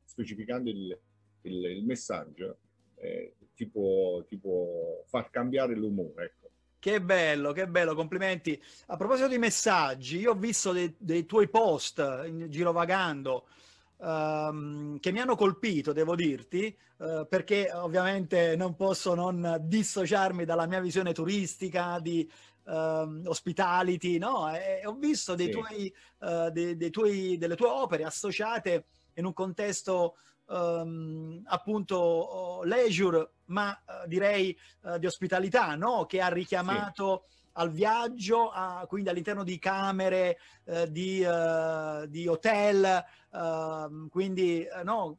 [0.04, 0.96] specificando il,
[1.40, 2.58] il, il messaggio,
[3.00, 6.24] eh, ti, può, ti, può, far cambiare l'umore.
[6.26, 6.50] Ecco.
[6.78, 8.62] Che bello, che bello, complimenti.
[8.86, 13.48] A proposito di messaggi, io ho visto dei, dei tuoi post in girovagando
[14.02, 20.66] um, che mi hanno colpito, devo dirti, uh, perché ovviamente non posso non dissociarmi dalla
[20.66, 22.30] mia visione turistica, di
[22.64, 24.52] uh, hospitality, no?
[24.54, 25.52] E ho visto dei sì.
[25.52, 33.30] tuoi, uh, dei, dei tuoi, delle tue opere associate in un contesto um, appunto leisure,
[33.46, 36.06] ma uh, direi uh, di ospitalità, no?
[36.06, 37.24] Che ha richiamato...
[37.28, 44.66] Sì al viaggio, a, quindi all'interno di camere, eh, di, uh, di, hotel, uh, quindi
[44.70, 45.18] uh, no,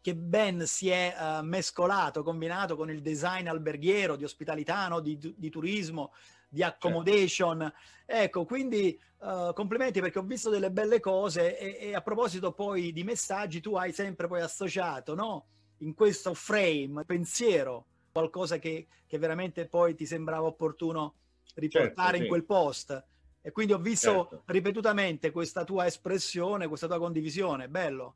[0.00, 5.00] che ben si è uh, mescolato, combinato con il design alberghiero, di ospitalità, no?
[5.00, 6.12] di, di, turismo,
[6.54, 6.86] di certo.
[6.86, 7.60] accommodation.
[7.60, 7.92] Certo.
[8.06, 12.92] Ecco, quindi uh, complimenti perché ho visto delle belle cose e, e, a proposito poi
[12.92, 15.46] di messaggi, tu hai sempre poi associato, no?
[15.78, 21.14] In questo frame, pensiero, qualcosa che, che veramente poi ti sembrava opportuno
[21.54, 22.28] riportare certo, in sì.
[22.28, 23.04] quel post.
[23.42, 24.42] E quindi ho visto certo.
[24.46, 27.68] ripetutamente questa tua espressione, questa tua condivisione.
[27.68, 28.14] Bello.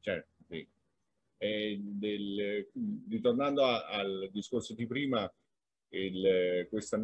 [0.00, 0.66] Certo, sì.
[1.38, 2.68] Del,
[3.08, 5.30] ritornando a, al discorso di prima,
[5.90, 7.00] il, questa,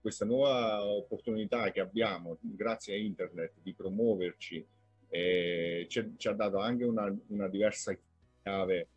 [0.00, 4.66] questa, nuova opportunità che abbiamo grazie a internet di promuoverci
[5.08, 7.96] eh, ci ha dato anche una, una diversa
[8.42, 8.88] chiave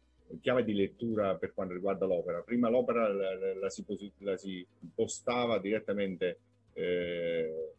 [0.42, 2.42] chiave di lettura per quanto riguarda l'opera.
[2.42, 3.86] Prima l'opera la, la, si,
[4.20, 6.40] la si, postava direttamente
[6.74, 7.74] eh,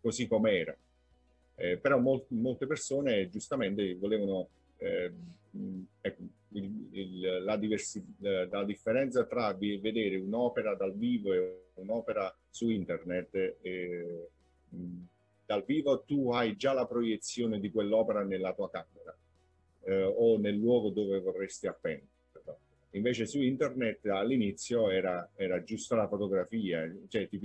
[0.00, 0.76] così com'era,
[1.56, 5.12] eh, però mol, molte persone giustamente volevano eh,
[6.00, 12.70] ecco, il, il, la, diversi, la, differenza tra vedere un'opera dal vivo e un'opera su
[12.70, 13.56] internet.
[15.46, 19.16] dal vivo tu hai già la proiezione di quell'opera nella tua camera
[19.84, 22.58] eh, o nel luogo dove vorresti appenderlo.
[22.92, 27.40] Invece su internet all'inizio era, era giusto la fotografia, cioè ti,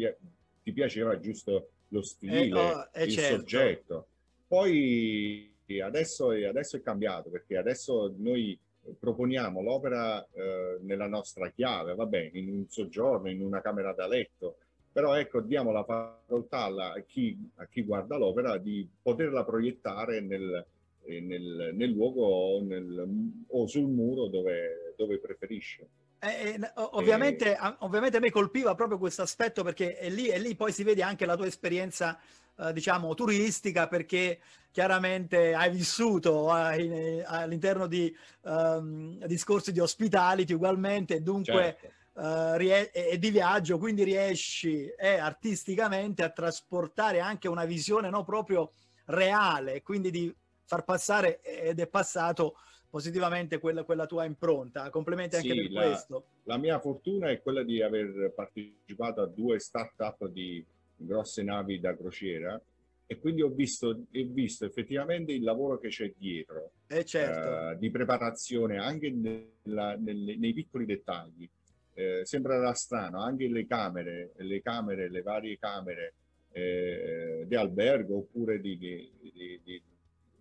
[0.63, 3.37] ti piaceva giusto lo stile, eh, oh, eh, il certo.
[3.37, 4.07] soggetto.
[4.47, 8.57] Poi adesso, adesso, è cambiato perché adesso noi
[8.99, 14.07] proponiamo l'opera eh, nella nostra chiave, va bene, in un soggiorno, in una camera da
[14.07, 14.57] letto,
[14.91, 20.65] però ecco, diamo la facoltà a chi, a chi guarda l'opera di poterla proiettare nel,
[21.05, 25.87] nel, nel luogo o, nel, o, sul muro dove, dove preferisce.
[26.19, 30.39] Eh, eh, ovviamente, eh, ovviamente a me colpiva proprio questo aspetto perché è lì, è
[30.39, 32.19] lì poi si vede anche la tua esperienza
[32.59, 34.39] eh, diciamo turistica perché
[34.71, 42.01] chiaramente hai vissuto eh, all'interno di um, discorsi di hospitality ugualmente dunque certo.
[42.13, 48.23] Uh, rie- e di viaggio, quindi riesci eh, artisticamente a trasportare anche una visione no,
[48.23, 48.73] proprio
[49.05, 50.31] reale, quindi di
[50.63, 52.55] far passare ed è passato
[52.87, 54.91] positivamente quella, quella tua impronta.
[54.91, 56.25] Complimenti anche sì, per la, questo.
[56.43, 60.63] La mia fortuna è quella di aver partecipato a due start-up di
[60.95, 62.61] grosse navi da crociera
[63.05, 67.75] e quindi ho visto, ho visto effettivamente il lavoro che c'è dietro eh certo.
[67.75, 71.49] uh, di preparazione anche nella, nelle, nei piccoli dettagli.
[71.95, 76.13] Eh, sembrerà strano, anche le camere, le camere, le varie camere
[76.53, 79.81] eh, di albergo oppure di, di, di,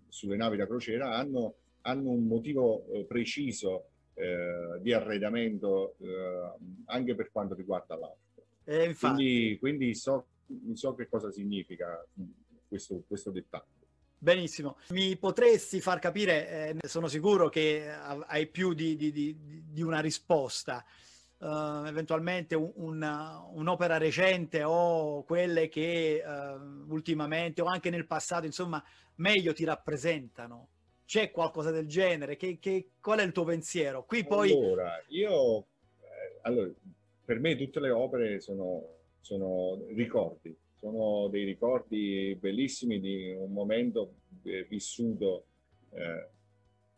[0.09, 6.53] sulle navi da crociera hanno, hanno un motivo eh, preciso eh, di arredamento eh,
[6.87, 8.21] anche per quanto riguarda l'arte.
[8.65, 10.27] Eh, quindi, quindi so,
[10.75, 12.05] so, che cosa significa
[12.69, 13.81] questo, questo dettaglio.
[14.19, 19.37] Benissimo, mi potresti far capire, eh, sono sicuro che hai più di, di, di,
[19.69, 20.85] di una risposta,
[21.39, 28.47] uh, eventualmente un, una, un'opera recente o quelle che uh, ultimamente o anche nel passato,
[28.47, 28.83] insomma,
[29.17, 30.69] meglio ti rappresentano?
[31.05, 32.37] C'è qualcosa del genere?
[32.37, 34.05] Che, che, qual è il tuo pensiero?
[34.05, 34.53] Qui poi...
[34.53, 35.59] Allora, io...
[35.99, 36.71] Eh, allora,
[37.25, 44.17] per me tutte le opere sono, sono ricordi, sono dei ricordi bellissimi di un momento
[44.43, 45.47] eh, vissuto
[45.91, 46.29] eh,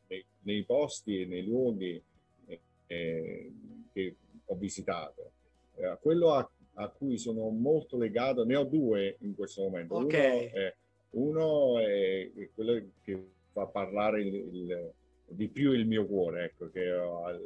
[0.08, 2.02] nei, nei, posti e nei luoghi
[2.86, 3.52] eh,
[3.92, 5.32] che ho visitato.
[5.76, 9.94] Eh, quello a, a, cui sono molto legato, ne ho due in questo momento.
[9.96, 10.50] Okay.
[10.50, 10.74] Uno è
[11.14, 14.92] uno è quello che fa parlare il, il,
[15.26, 17.40] di più il mio cuore, ecco, che ho al,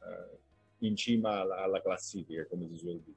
[0.00, 0.38] uh,
[0.78, 3.16] in cima alla, alla, classifica, come si suol dire.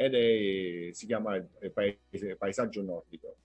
[0.00, 3.36] Ed è, si chiama paese, paesaggio nordico,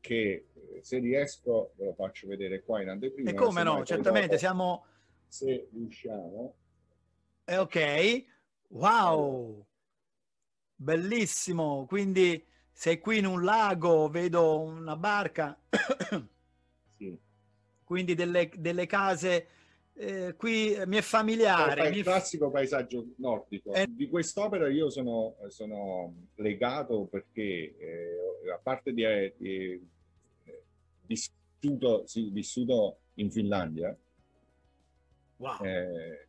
[0.00, 3.30] che eh, se riesco ve lo faccio vedere qua in anteprima.
[3.30, 4.84] E come no, certamente, dopo, siamo...
[5.28, 6.54] Se riusciamo...
[7.44, 8.24] Eh, ok,
[8.70, 9.64] wow,
[10.74, 15.56] bellissimo, quindi sei qui in un lago, vedo una barca,
[16.88, 17.16] sì.
[17.84, 19.46] quindi delle, delle case,
[20.00, 21.88] eh, qui mi è familiare.
[21.90, 23.74] Il classico paesaggio nordico.
[23.74, 23.86] Eh.
[23.88, 29.04] Di quest'opera io sono, sono legato perché, eh, a parte di,
[29.36, 29.88] di
[30.44, 30.62] eh,
[31.06, 33.94] vissuto, sì, vissuto in Finlandia,
[35.36, 35.62] wow.
[35.62, 36.26] Eh,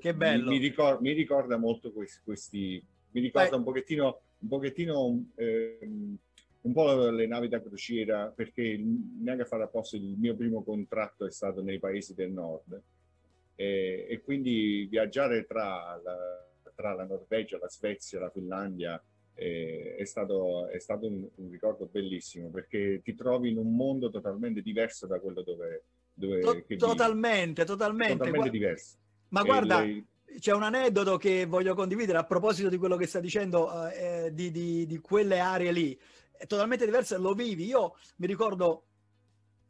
[0.00, 0.50] che bello.
[0.50, 3.56] Mi, mi, ricorda, mi ricorda molto questi, questi mi ricorda Beh.
[3.56, 6.16] un pochettino un pochettino ehm,
[6.62, 8.80] un po' le navi da crociera, perché
[9.20, 12.80] neanche a fare apposta il mio primo contratto è stato nei paesi del nord.
[13.54, 16.16] E, e quindi viaggiare tra la,
[16.74, 19.02] tra la, Norvegia, la Svezia, la Finlandia
[19.34, 24.10] eh, è stato, è stato un, un, ricordo bellissimo perché ti trovi in un mondo
[24.10, 25.84] totalmente diverso da quello dove,
[26.14, 28.96] Dove, to- totalmente, totalmente, totalmente diverso.
[29.28, 30.04] Ma guarda, il,
[30.38, 34.50] c'è un aneddoto che voglio condividere a proposito di quello che sta dicendo eh, di,
[34.50, 35.98] di, di, quelle aree lì.
[36.42, 37.66] È totalmente diverso e lo vivi.
[37.66, 38.86] Io mi ricordo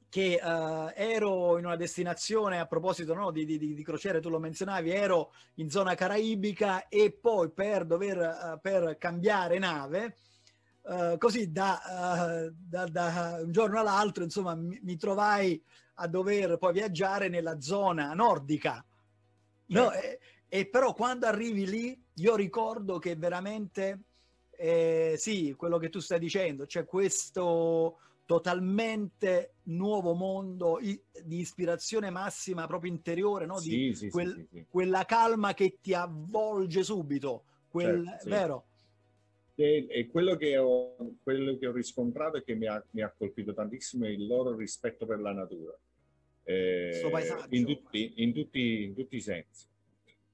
[0.09, 4.39] che uh, ero in una destinazione, a proposito no, di, di, di, crociere, tu lo
[4.39, 10.16] menzionavi, ero in zona caraibica e poi per dover uh, per cambiare nave,
[10.85, 15.62] uh, così da, da, da, un giorno all'altro, insomma, mi, mi, trovai
[15.97, 18.83] a dover poi viaggiare nella zona nordica.
[19.66, 19.91] No?
[19.91, 20.07] Certo.
[20.07, 24.05] E, e, però quando arrivi lì, io ricordo che veramente,
[24.57, 32.67] eh, sì, quello che tu stai dicendo, c'è questo totalmente nuovo mondo di ispirazione massima
[32.67, 33.61] proprio interiore, no?
[33.61, 38.65] di sì, quel, sì, quella calma che ti avvolge subito, quel, certo, vero?
[39.55, 43.13] E, e quello, che ho, quello, che ho, riscontrato e che mi ha, mi ha,
[43.17, 45.77] colpito tantissimo è il loro rispetto per la natura.
[46.45, 47.01] Eh,
[47.51, 49.67] in, tutti, in, tutti, in, tutti, i sensi.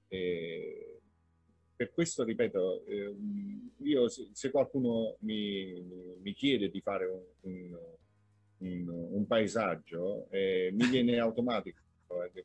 [0.09, 0.98] Eh,
[1.79, 3.15] per questo, ripeto, eh,
[3.85, 5.81] io se, se qualcuno mi,
[6.21, 7.79] mi, chiede di fare un, un,
[8.59, 11.79] un, un paesaggio, eh, mi viene automatico.
[12.35, 12.45] Eh,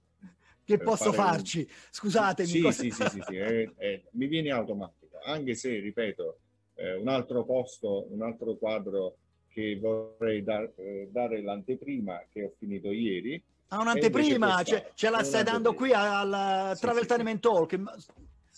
[0.64, 1.68] che posso farci?
[1.90, 2.48] Scusatemi.
[2.48, 2.84] Sì, cosa...
[2.84, 6.38] sì, sì, sì, sì eh, eh, mi viene automatico, anche se, ripeto,
[6.76, 9.18] eh, un altro posto, un altro quadro
[9.48, 10.72] che vorrei dar,
[11.10, 13.42] dare l'anteprima che ho finito ieri.
[13.70, 17.80] Ah, un'anteprima, ce, ce la stai dando qui al sì, Travel sì, Talk.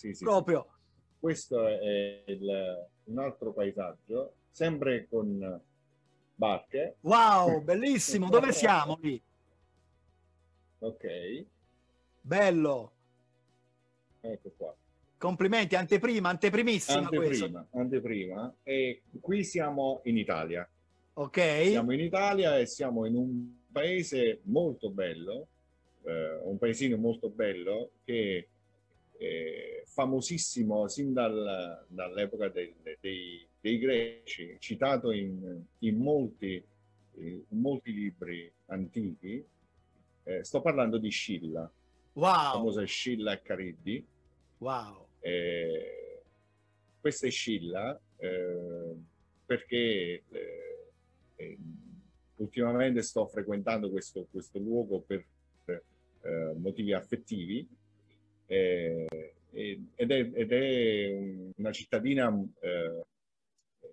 [0.06, 0.66] Sì, sì, Proprio.
[1.18, 5.60] Questo è il, un altro paesaggio, sempre con
[6.34, 6.96] barche.
[7.00, 8.28] Wow, bellissimo!
[8.28, 9.20] Dove siamo lì?
[10.78, 11.44] Ok.
[12.20, 12.92] Bello.
[14.20, 14.76] Ecco qua.
[15.18, 18.54] Complimenti, anteprima, anteprimissima anteprima, anteprima.
[18.62, 20.68] E qui siamo in Italia.
[21.14, 21.40] Ok.
[21.68, 25.48] Siamo in Italia e siamo in un paese molto bello,
[26.04, 28.48] eh, un paesino molto bello che
[29.18, 36.62] eh, famosissimo sin dal, dall'epoca dei, dei, dei, greci, citato in, in, molti,
[37.14, 39.44] in molti, libri antichi.
[40.24, 41.70] Eh, sto parlando di Scilla,
[42.14, 42.24] wow.
[42.24, 44.06] la famosa Scilla e Cariddi.
[44.58, 45.06] Wow.
[45.20, 46.22] Eh,
[47.00, 48.94] questa è Scilla eh,
[49.44, 50.90] perché eh,
[51.36, 51.58] eh,
[52.36, 55.24] ultimamente sto frequentando questo, questo luogo per
[56.56, 57.64] motivi affettivi
[58.46, 59.06] eh,
[59.50, 62.28] ed, è, ed, è, una cittadina
[62.60, 63.02] eh,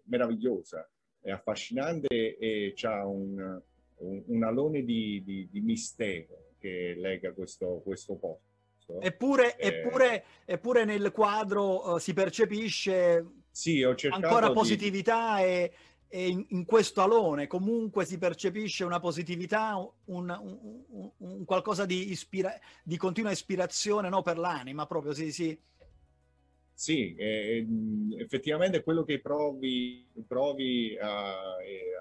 [0.06, 0.88] meravigliosa,
[1.22, 3.62] è affascinante e ha un,
[3.98, 9.00] un, un, alone di, di, di, mistero che lega questo, questo posto.
[9.00, 15.44] Eppure, eh, eppure, eppure nel quadro uh, si percepisce sì, ancora positività di...
[15.44, 15.74] e,
[16.14, 22.12] e in, in, questo alone comunque si percepisce una positività, un, un, un qualcosa di,
[22.12, 25.60] ispira- di, continua ispirazione no, per l'anima, proprio sì, sì.
[26.72, 27.66] Sì, eh,
[28.20, 31.32] effettivamente quello che provi, provi a,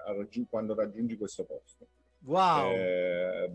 [0.05, 1.87] a raggiung- quando raggiungi questo posto.
[2.19, 2.71] Wow!
[2.71, 3.49] Eh,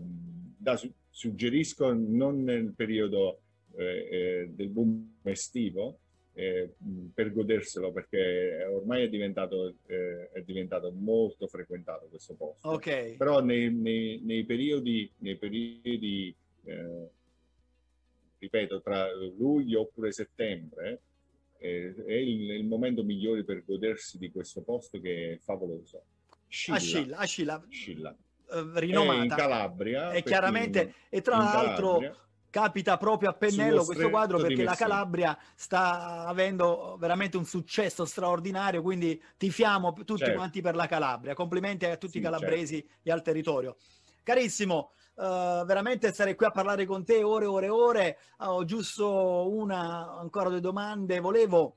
[0.57, 0.77] da,
[1.09, 3.39] suggerisco non nel periodo
[3.77, 5.99] eh, eh del boom estivo,
[6.39, 6.73] eh,
[7.13, 12.69] per goderselo perché ormai è diventato, eh, è diventato molto frequentato questo posto.
[12.69, 13.17] Ok.
[13.17, 16.33] Però nei, nei, nei periodi, nei periodi
[16.63, 17.09] eh,
[18.37, 21.01] ripeto, tra luglio oppure settembre
[21.57, 26.03] eh, è il, il, momento migliore per godersi di questo posto che è favoloso.
[26.47, 26.77] Scilla.
[26.77, 27.65] Ascilla, Ascilla.
[27.67, 28.17] Scilla.
[28.75, 29.19] Rinomata.
[29.19, 30.11] È in Calabria.
[30.13, 31.97] E chiaramente, e tra l'altro...
[31.97, 38.05] Calabria capita proprio a pennello questo quadro perché la Calabria sta avendo veramente un successo
[38.05, 40.35] straordinario, quindi tifiamo tutti certo.
[40.35, 41.33] quanti per la Calabria.
[41.33, 42.99] Complimenti a tutti sì, i calabresi certo.
[43.03, 43.77] e al territorio.
[44.23, 48.17] Carissimo, uh, veramente stare qui a parlare con te ore e ore e ore.
[48.39, 51.19] Ho giusto una, ancora due domande.
[51.19, 51.75] Volevo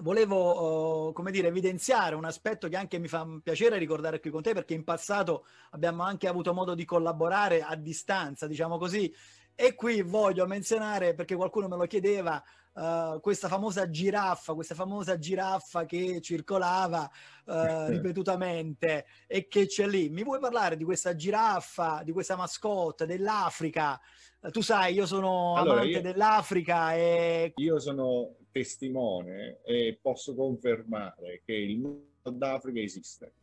[0.00, 4.42] volevo uh, come dire evidenziare un aspetto che anche mi fa piacere ricordare qui con
[4.42, 9.12] te perché in passato abbiamo anche avuto modo di collaborare a distanza diciamo così
[9.54, 12.42] e qui voglio menzionare, perché qualcuno me lo chiedeva,
[12.74, 17.10] uh, questa famosa giraffa, questa famosa giraffa che circolava
[17.46, 20.08] uh, ripetutamente e che c'è lì.
[20.08, 24.00] Mi vuoi parlare di questa giraffa, di questa mascotte, dell'Africa?
[24.40, 27.52] Uh, tu sai, io sono allora, amante io, dell'Africa e...
[27.56, 33.34] Io sono testimone e posso confermare che il Nord d'Africa esiste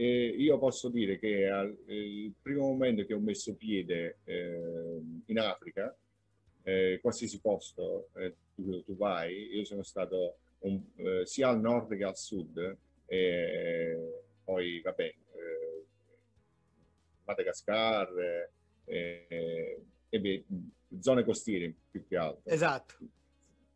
[0.00, 5.38] eh, io posso dire che al eh, primo momento che ho messo piede eh, in
[5.38, 5.94] Africa,
[6.62, 11.94] eh, qualsiasi posto eh, tu, tu, vai, io sono stato un, eh, sia al nord
[11.94, 12.76] che al sud,
[14.44, 15.14] poi vabbè,
[17.24, 18.48] Madagascar,
[18.86, 20.44] e
[20.98, 22.50] zone costiere più che altro.
[22.50, 22.94] Esatto.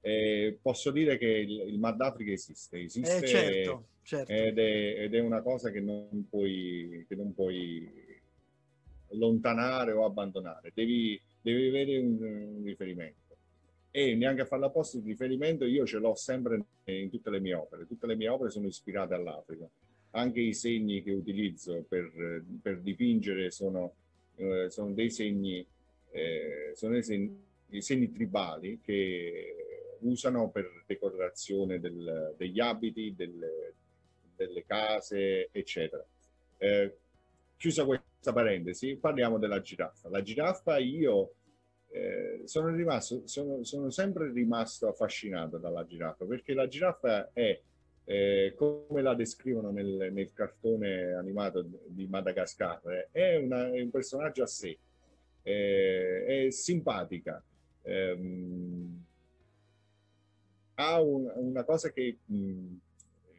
[0.07, 4.31] Eh, posso dire che il, il Mar d'Africa esiste, esiste eh, certo, certo.
[4.31, 7.91] Ed, è, ed, è, una cosa che non puoi, che non puoi
[9.13, 13.35] allontanare o abbandonare, devi, devi avere un, un, riferimento.
[13.91, 17.55] E neanche a farla apposta il riferimento io ce l'ho sempre in tutte le mie
[17.55, 19.67] opere, tutte le mie opere sono ispirate all'Africa,
[20.11, 23.95] anche i segni che utilizzo per, per dipingere sono,
[24.37, 25.67] eh, sono dei segni,
[26.11, 29.64] eh, sono dei segni, dei segni tribali che
[30.01, 33.75] usano per decorazione del, degli abiti, delle,
[34.37, 36.05] delle, case, eccetera.
[36.59, 36.97] Eh,
[37.57, 40.09] chiusa questa parentesi, parliamo della giraffa.
[40.09, 41.35] La giraffa io
[41.91, 47.61] eh, sono, rimasto, sono, sono, sempre rimasto affascinato dalla giraffa perché la giraffa è
[48.05, 54.43] eh, come la descrivono nel, nel, cartone animato di Madagascar, è, una, è un personaggio
[54.43, 54.77] a sé,
[55.43, 57.43] è simpatica,
[57.83, 59.05] ehm,
[60.75, 62.75] ha un, una cosa che, mm,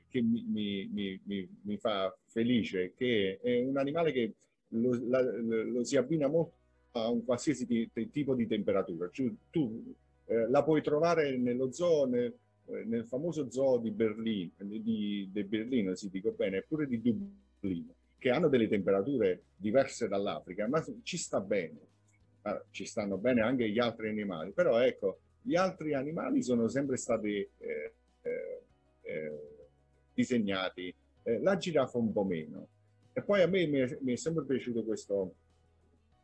[0.09, 0.45] che mi,
[0.91, 4.33] mi, mi, mi, fa felice, che è un animale che
[4.69, 6.53] lo, la, lo si abbina molto
[6.91, 7.67] a un qualsiasi
[8.11, 9.09] tipo di temperatura.
[9.11, 9.93] Cioè, tu
[10.25, 12.33] eh, la puoi trovare nello zoo, nel,
[12.86, 18.29] nel famoso zoo di Berlino, di, di Berlino, si dico bene, eppure di Dublino, che
[18.29, 21.93] hanno delle temperature diverse dall'Africa, ma ci sta bene.
[22.43, 26.97] Ah, ci stanno bene anche gli altri animali, però ecco, gli altri animali sono sempre
[26.97, 27.93] stati eh,
[28.23, 28.61] eh,
[29.01, 29.39] eh,
[30.11, 30.91] disegnati,
[31.21, 32.67] eh, la giraffa un po' meno.
[33.13, 35.35] E poi a me mi è, mi è, sempre piaciuto questo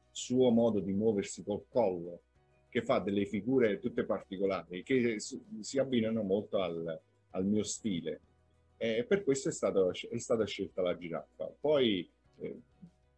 [0.10, 2.22] suo modo di muoversi col collo,
[2.68, 7.00] che fa delle figure tutte particolari, che si abbinano molto al,
[7.30, 8.22] al mio stile.
[8.78, 11.54] E per questo è, stato, è stata scelta la giraffa.
[11.60, 12.10] Poi,
[12.40, 12.60] eh,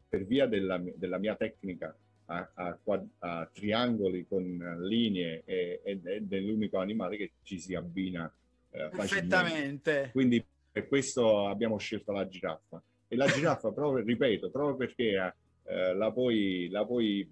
[0.09, 1.95] per via della, della mia tecnica
[2.25, 2.79] a, a,
[3.19, 8.31] a triangoli con linee ed è l'unico animale che ci si abbina
[8.73, 10.09] eh, perfettamente.
[10.11, 12.81] Quindi per questo abbiamo scelto la giraffa.
[13.07, 17.29] E la giraffa, proprio, ripeto, proprio perché eh, la, puoi, la puoi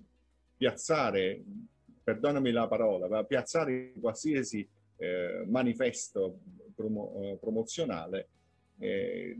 [0.55, 1.41] piazzare,
[2.03, 4.67] perdonami la parola, ma piazzare in qualsiasi
[4.97, 6.39] eh, manifesto
[6.75, 8.27] promo, eh, promozionale
[8.81, 9.37] eh,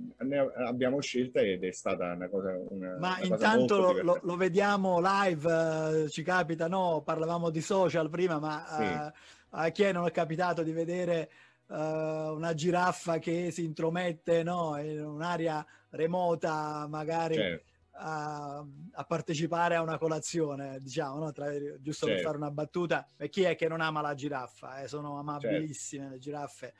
[0.65, 5.01] abbiamo scelta ed è stata una cosa una, ma una intanto cosa lo, lo, vediamo
[5.01, 8.83] live eh, ci capita no parlavamo di social prima ma sì.
[8.83, 9.11] eh,
[9.51, 11.31] a chi non è capitato di vedere
[11.67, 17.65] uh, una giraffa che si intromette no, in un'area remota magari certo.
[17.93, 21.31] a, a, partecipare a una colazione diciamo no?
[21.31, 22.13] Tra, giusto certo.
[22.13, 24.87] per fare una battuta e chi è che non ama la giraffa eh?
[24.87, 26.15] sono amabilissime certo.
[26.15, 26.73] le giraffe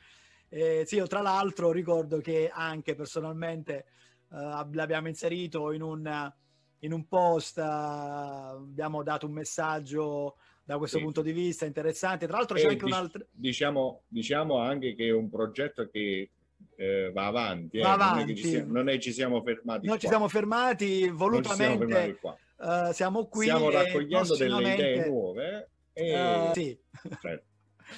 [0.54, 3.86] eh, sì, io tra l'altro ricordo che anche personalmente
[4.28, 6.32] uh, l'abbiamo inserito in un,
[6.80, 11.04] in un post, uh, abbiamo dato un messaggio da questo sì.
[11.04, 12.26] punto di vista interessante.
[12.26, 13.26] Tra l'altro c'è anche dic- un altro...
[13.30, 16.30] Diciamo, diciamo anche che è un progetto che
[16.76, 18.20] eh, va avanti, va avanti.
[18.20, 19.86] Non, è ci siamo, non è ci siamo fermati.
[19.86, 19.96] Qua.
[19.96, 21.86] ci siamo fermati volutamente.
[21.86, 23.44] Siamo, fermati uh, siamo qui.
[23.46, 25.70] Stiamo raccogliendo delle idee nuove.
[25.94, 26.50] E...
[26.52, 26.78] sì.
[27.22, 27.50] Certo.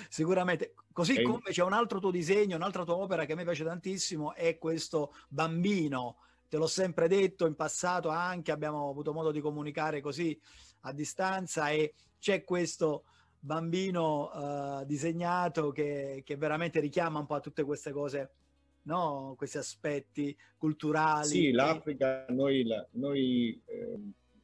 [0.08, 0.74] Sicuramente.
[0.92, 4.34] Così come c'è un altro tuo disegno, un'altra tua opera che a me piace tantissimo,
[4.34, 6.18] è questo bambino.
[6.48, 10.38] Te l'ho sempre detto in passato anche, abbiamo avuto modo di comunicare così
[10.82, 13.04] a distanza e c'è questo
[13.44, 18.30] bambino uh, disegnato che, che, veramente richiama un po' a tutte queste cose,
[18.82, 19.34] no?
[19.36, 21.26] questi aspetti culturali.
[21.26, 23.98] Sì, l'Africa, noi, noi eh,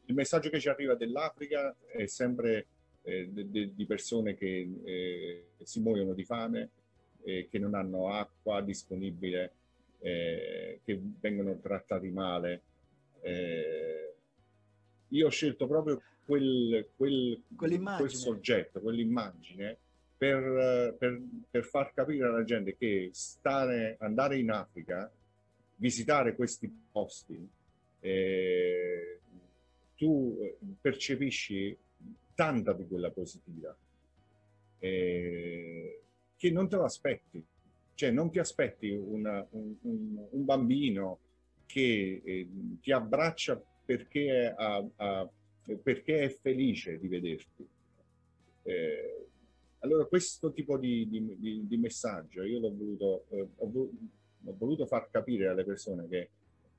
[0.04, 2.66] il messaggio che ci arriva dell'Africa è sempre
[3.10, 6.70] eh, de, di persone che eh, si muoiono di fame,
[7.24, 9.52] eh, che non hanno acqua disponibile,
[9.98, 12.62] eh, che vengono trattati male.
[13.20, 14.14] Eh,
[15.08, 19.76] io ho scelto proprio quel, quel, quel soggetto, quell'immagine,
[20.16, 25.10] per, per, per, far capire alla gente che stare, andare in Africa,
[25.76, 27.48] visitare questi posti,
[28.00, 29.20] eh,
[29.96, 30.38] tu
[30.80, 31.76] percepisci
[32.40, 33.76] tanta di quella positività
[34.78, 36.02] eh,
[36.38, 37.44] che non te lo aspetti.
[37.92, 41.18] Cioè non ti aspetti una, un, un, un, bambino
[41.66, 42.48] che eh,
[42.80, 45.28] ti abbraccia perché, ha, ha,
[45.82, 47.68] perché, è felice di vederti.
[48.62, 49.26] Eh,
[49.80, 53.70] allora questo tipo di, di, di, di, messaggio io l'ho voluto, eh, ho,
[54.44, 56.30] ho, voluto far capire alle persone che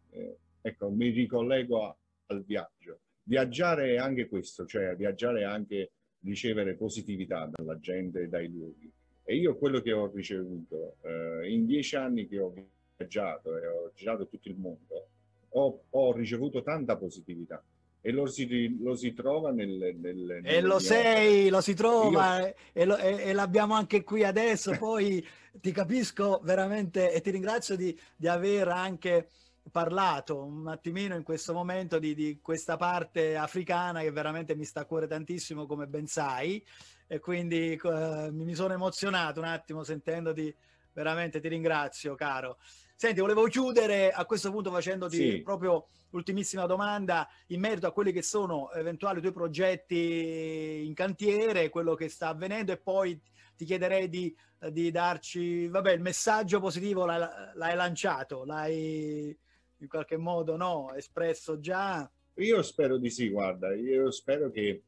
[0.10, 1.96] eh, ecco, mi ricollego a,
[2.28, 5.92] al viaggio Viaggiare è anche questo, cioè viaggiare è anche
[6.24, 8.92] ricevere positività dalla gente e dai luoghi.
[9.24, 12.54] E io quello che ho ricevuto eh, in dieci anni che ho
[12.98, 15.08] viaggiato e ho girato tutto il mondo,
[15.50, 17.64] ho, ho ricevuto tanta positività.
[18.04, 22.56] e lo si, lo si trova nel, nel, e lo sei, lo si trova Io...
[22.74, 27.76] e, lo, e, e, l'abbiamo anche qui adesso poi ti capisco veramente e ti ringrazio
[27.76, 29.28] di, di aver anche
[29.70, 34.82] parlato un attimino in questo momento di, di, questa parte africana che veramente mi sta
[34.82, 36.64] a cuore tantissimo come ben sai.
[37.08, 40.54] E quindi eh, mi sono emozionato un attimo sentendoti.
[40.94, 42.58] Veramente ti ringrazio caro.
[42.96, 45.42] Senti volevo chiudere a questo punto facendoti sì.
[45.42, 51.96] proprio ultimissima domanda in merito a quelli che sono eventuali tuoi progetti in cantiere, quello
[51.96, 53.20] che sta avvenendo e poi
[53.56, 54.36] ti chiederei di,
[54.70, 59.36] di darci, vabbè, il messaggio positivo l'hai, l'hai lanciato, l'hai
[59.82, 62.10] in qualche modo no, espresso già.
[62.36, 64.82] Io spero di sì, guarda, io spero che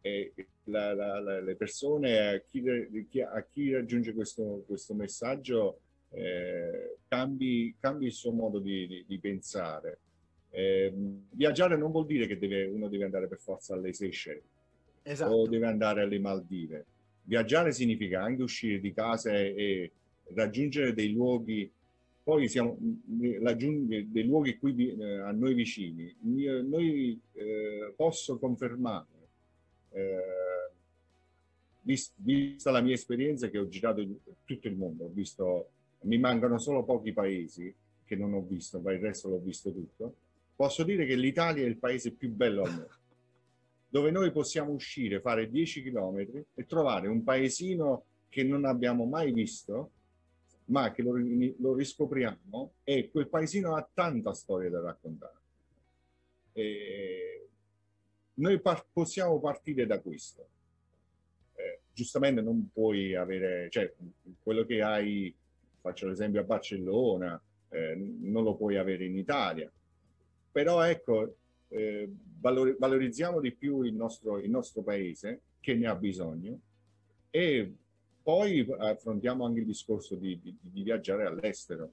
[0.00, 0.32] eh,
[0.64, 2.62] la, la, la, le persone, a chi,
[3.20, 9.18] a chi raggiunge questo, questo messaggio, eh, cambi, cambi, il suo modo di, di, di
[9.18, 9.98] pensare.
[10.50, 10.92] Eh,
[11.30, 14.44] viaggiare non vuol dire che deve, uno deve andare per forza alle Seychelles
[15.02, 15.32] esatto.
[15.32, 16.86] o deve andare alle Maldive.
[17.22, 19.92] Viaggiare significa anche uscire di casa e, e
[20.34, 21.70] raggiungere dei luoghi,
[22.24, 26.12] poi siamo dei luoghi qui eh, a noi vicini.
[26.34, 29.06] Io, noi eh, posso confermare,
[29.90, 30.70] eh,
[31.82, 34.02] vista la mia esperienza che ho girato
[34.44, 35.68] tutto il mondo, visto,
[36.00, 37.72] mi mancano solo pochi paesi
[38.04, 40.14] che non ho visto, ma il resto l'ho visto tutto
[40.54, 42.88] posso dire che l'Italia è il paese più bello al mondo,
[43.88, 49.32] dove noi possiamo uscire, fare 10 km e trovare un paesino che non abbiamo mai
[49.32, 49.90] visto,
[50.66, 51.14] ma che lo,
[51.58, 55.38] lo riscopriamo e quel paesino ha tanta storia da raccontare.
[56.52, 57.48] E
[58.34, 60.48] noi par possiamo partire da questo.
[61.54, 63.92] Eh, giustamente non puoi avere, cioè
[64.42, 65.34] quello che hai,
[65.80, 69.70] faccio l'esempio a Barcellona, eh, non lo puoi avere in Italia,
[70.50, 71.36] però ecco,
[71.68, 76.58] eh, valor valorizziamo di più il nostro, il nostro paese che ne ha bisogno
[77.30, 77.74] e
[78.24, 81.92] poi affrontiamo anche il discorso di, di, di viaggiare all'estero.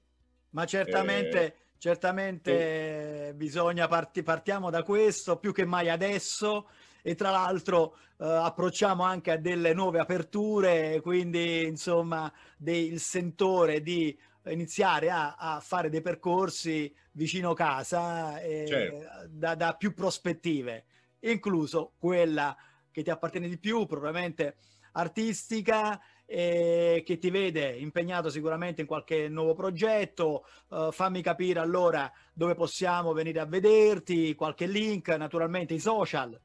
[0.51, 6.69] Ma certamente, eh, certamente eh, bisogna parti, partiamo da questo più che mai adesso
[7.01, 14.17] e tra l'altro eh, approcciamo anche a delle nuove aperture, quindi insomma del sentore di
[14.45, 19.27] iniziare a, a, fare dei percorsi vicino casa eh, certo.
[19.27, 20.85] da, da, più prospettive,
[21.19, 22.55] incluso quella
[22.89, 24.55] che ti appartiene di più, probabilmente
[24.93, 25.99] artistica,
[26.31, 30.45] eh, che ti vede impegnato sicuramente in qualche nuovo progetto.
[30.69, 36.39] Uh, fammi capire allora dove possiamo venire a vederti, qualche link, naturalmente i social.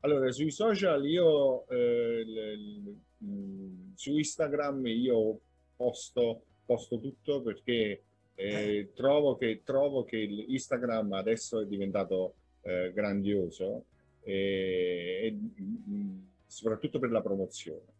[0.00, 5.38] Allora, sui social io, eh, l, l, l, su Instagram io
[5.76, 8.02] posto posto tutto perché
[8.36, 13.86] eh, eh, trovo, che, trovo che Instagram adesso è diventato eh, grandioso
[14.22, 17.98] e, e, mm, soprattutto per la promozione.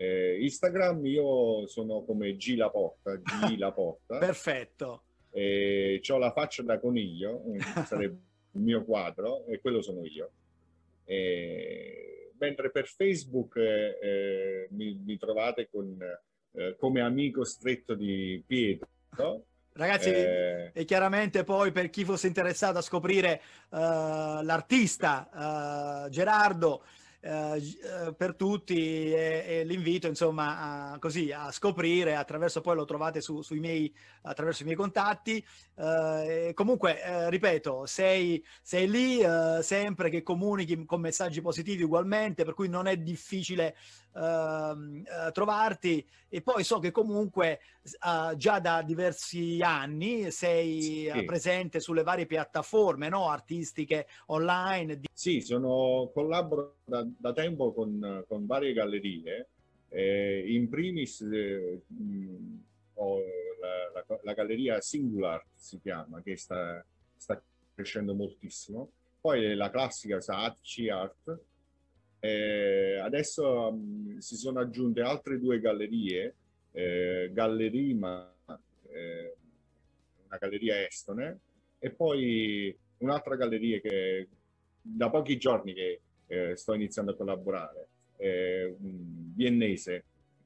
[0.00, 4.18] Eh, Instagram io sono come G la porta, G la porta.
[4.18, 5.02] Perfetto.
[5.30, 7.42] E ho la faccia da coniglio,
[7.84, 8.18] sarebbe
[8.52, 10.30] il mio quadro e quello sono io.
[11.04, 15.98] E, mentre per Facebook eh, eh, mi, mi, trovate con
[16.52, 19.44] eh, come amico stretto di Pietro.
[19.72, 20.70] Ragazzi, eh...
[20.72, 23.40] e chiaramente poi per chi fosse interessato a scoprire
[23.70, 26.82] uh, l'artista uh, Gerardo,
[27.20, 33.20] uh, per tutti e, e l'invito insomma a, così, a scoprire attraverso poi lo trovate
[33.20, 33.92] su, sui miei,
[34.22, 35.44] attraverso i miei contatti.
[36.54, 39.20] comunque, ripeto, sei, sei lì
[39.62, 43.76] sempre che comunichi con messaggi positivi ugualmente, per cui non è difficile
[44.18, 47.60] Ehm, eh, trovarti e poi so che comunque
[48.36, 51.06] già da diversi anni sei sì.
[51.06, 53.28] Eh, presente sulle varie piattaforme no?
[53.28, 55.00] artistiche online.
[55.12, 59.48] Sì, sono, collaboro da, da tempo con, con, varie gallerie.
[59.90, 62.58] Eh, in primis eh, mh,
[62.94, 63.18] ho
[63.60, 66.84] la, la, la, galleria Singular si chiama, che sta,
[67.16, 67.40] sta
[67.74, 68.90] crescendo moltissimo.
[69.20, 71.38] Poi la classica Saatchi Art,
[72.20, 76.34] eh, adesso mh, mm, si sono aggiunte altre due gallerie,
[76.72, 78.34] eh, Gallerima,
[78.90, 79.36] eh,
[80.26, 81.38] una galleria estone,
[81.78, 84.28] e poi un'altra galleria che
[84.80, 90.04] da pochi giorni che eh, sto iniziando a collaborare, viennese.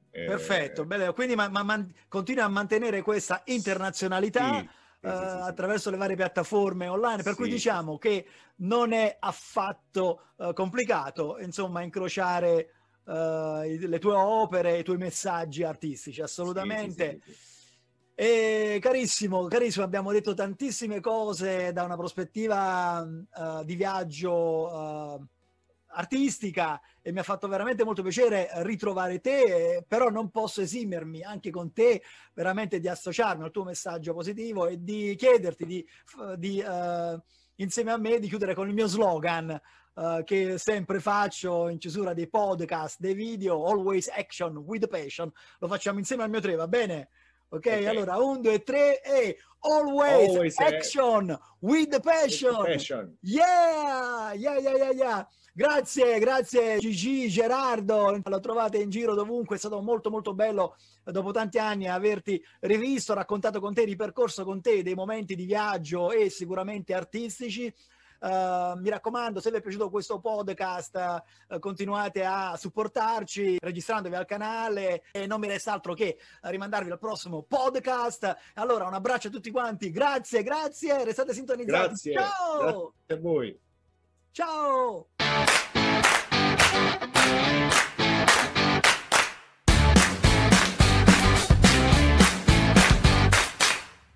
[0.09, 1.13] Eh, Perfetto, bello.
[1.13, 4.59] quindi ma, ma, man, continua a mantenere questa internazionalità.
[4.59, 8.25] Sì sì, sì, uh, attraverso le varie piattaforme online, per cui diciamo che
[8.57, 12.69] non è affatto uh, complicato, insomma, incrociare
[13.03, 17.19] uh, le tue opere, i tuoi messaggi artistici, assolutamente.
[18.15, 25.25] E carissimo, carissimo, abbiamo detto tantissime cose da una prospettiva uh, di viaggio uh,
[25.93, 31.51] artistica e mi ha fatto veramente molto piacere ritrovare te, però non posso esimermi anche
[31.51, 32.01] con te
[32.33, 35.85] veramente di associarmi al tuo messaggio positivo e di chiederti di,
[36.37, 37.19] di uh,
[37.55, 39.59] insieme a me di chiudere con il mio slogan
[39.95, 45.31] uh, che sempre faccio in chiusura dei podcast, dei video, always action with passion.
[45.59, 47.09] Lo facciamo insieme al mio tre, va bene?
[47.49, 47.85] Ok, okay.
[47.85, 51.37] allora un, due, tre e always, always action eh.
[51.59, 52.55] with passion.
[52.55, 53.17] with passion.
[53.21, 55.27] Yeah, yeah, yeah, yeah, yeah.
[55.55, 61.29] Grazie, grazie Gigi, Gerardo, lo trovate in giro dovunque, è stato molto molto bello dopo
[61.29, 66.31] tanti anni averti rivisto, raccontato con te, ripercorso con te dei momenti di viaggio e
[66.31, 67.71] sicuramente artistici.
[68.19, 74.25] Uh, mi raccomando, se vi è piaciuto questo podcast, uh, continuate a supportarci registrandovi al
[74.25, 78.33] canale e non mi resta altro che rimandarvi al prossimo podcast.
[78.53, 81.87] Allora, un abbraccio a tutti quanti, grazie, grazie, restate sintonizzati.
[81.87, 82.93] Grazie, Ciao!
[83.05, 83.62] Grazie a voi.
[84.35, 85.05] Ciao!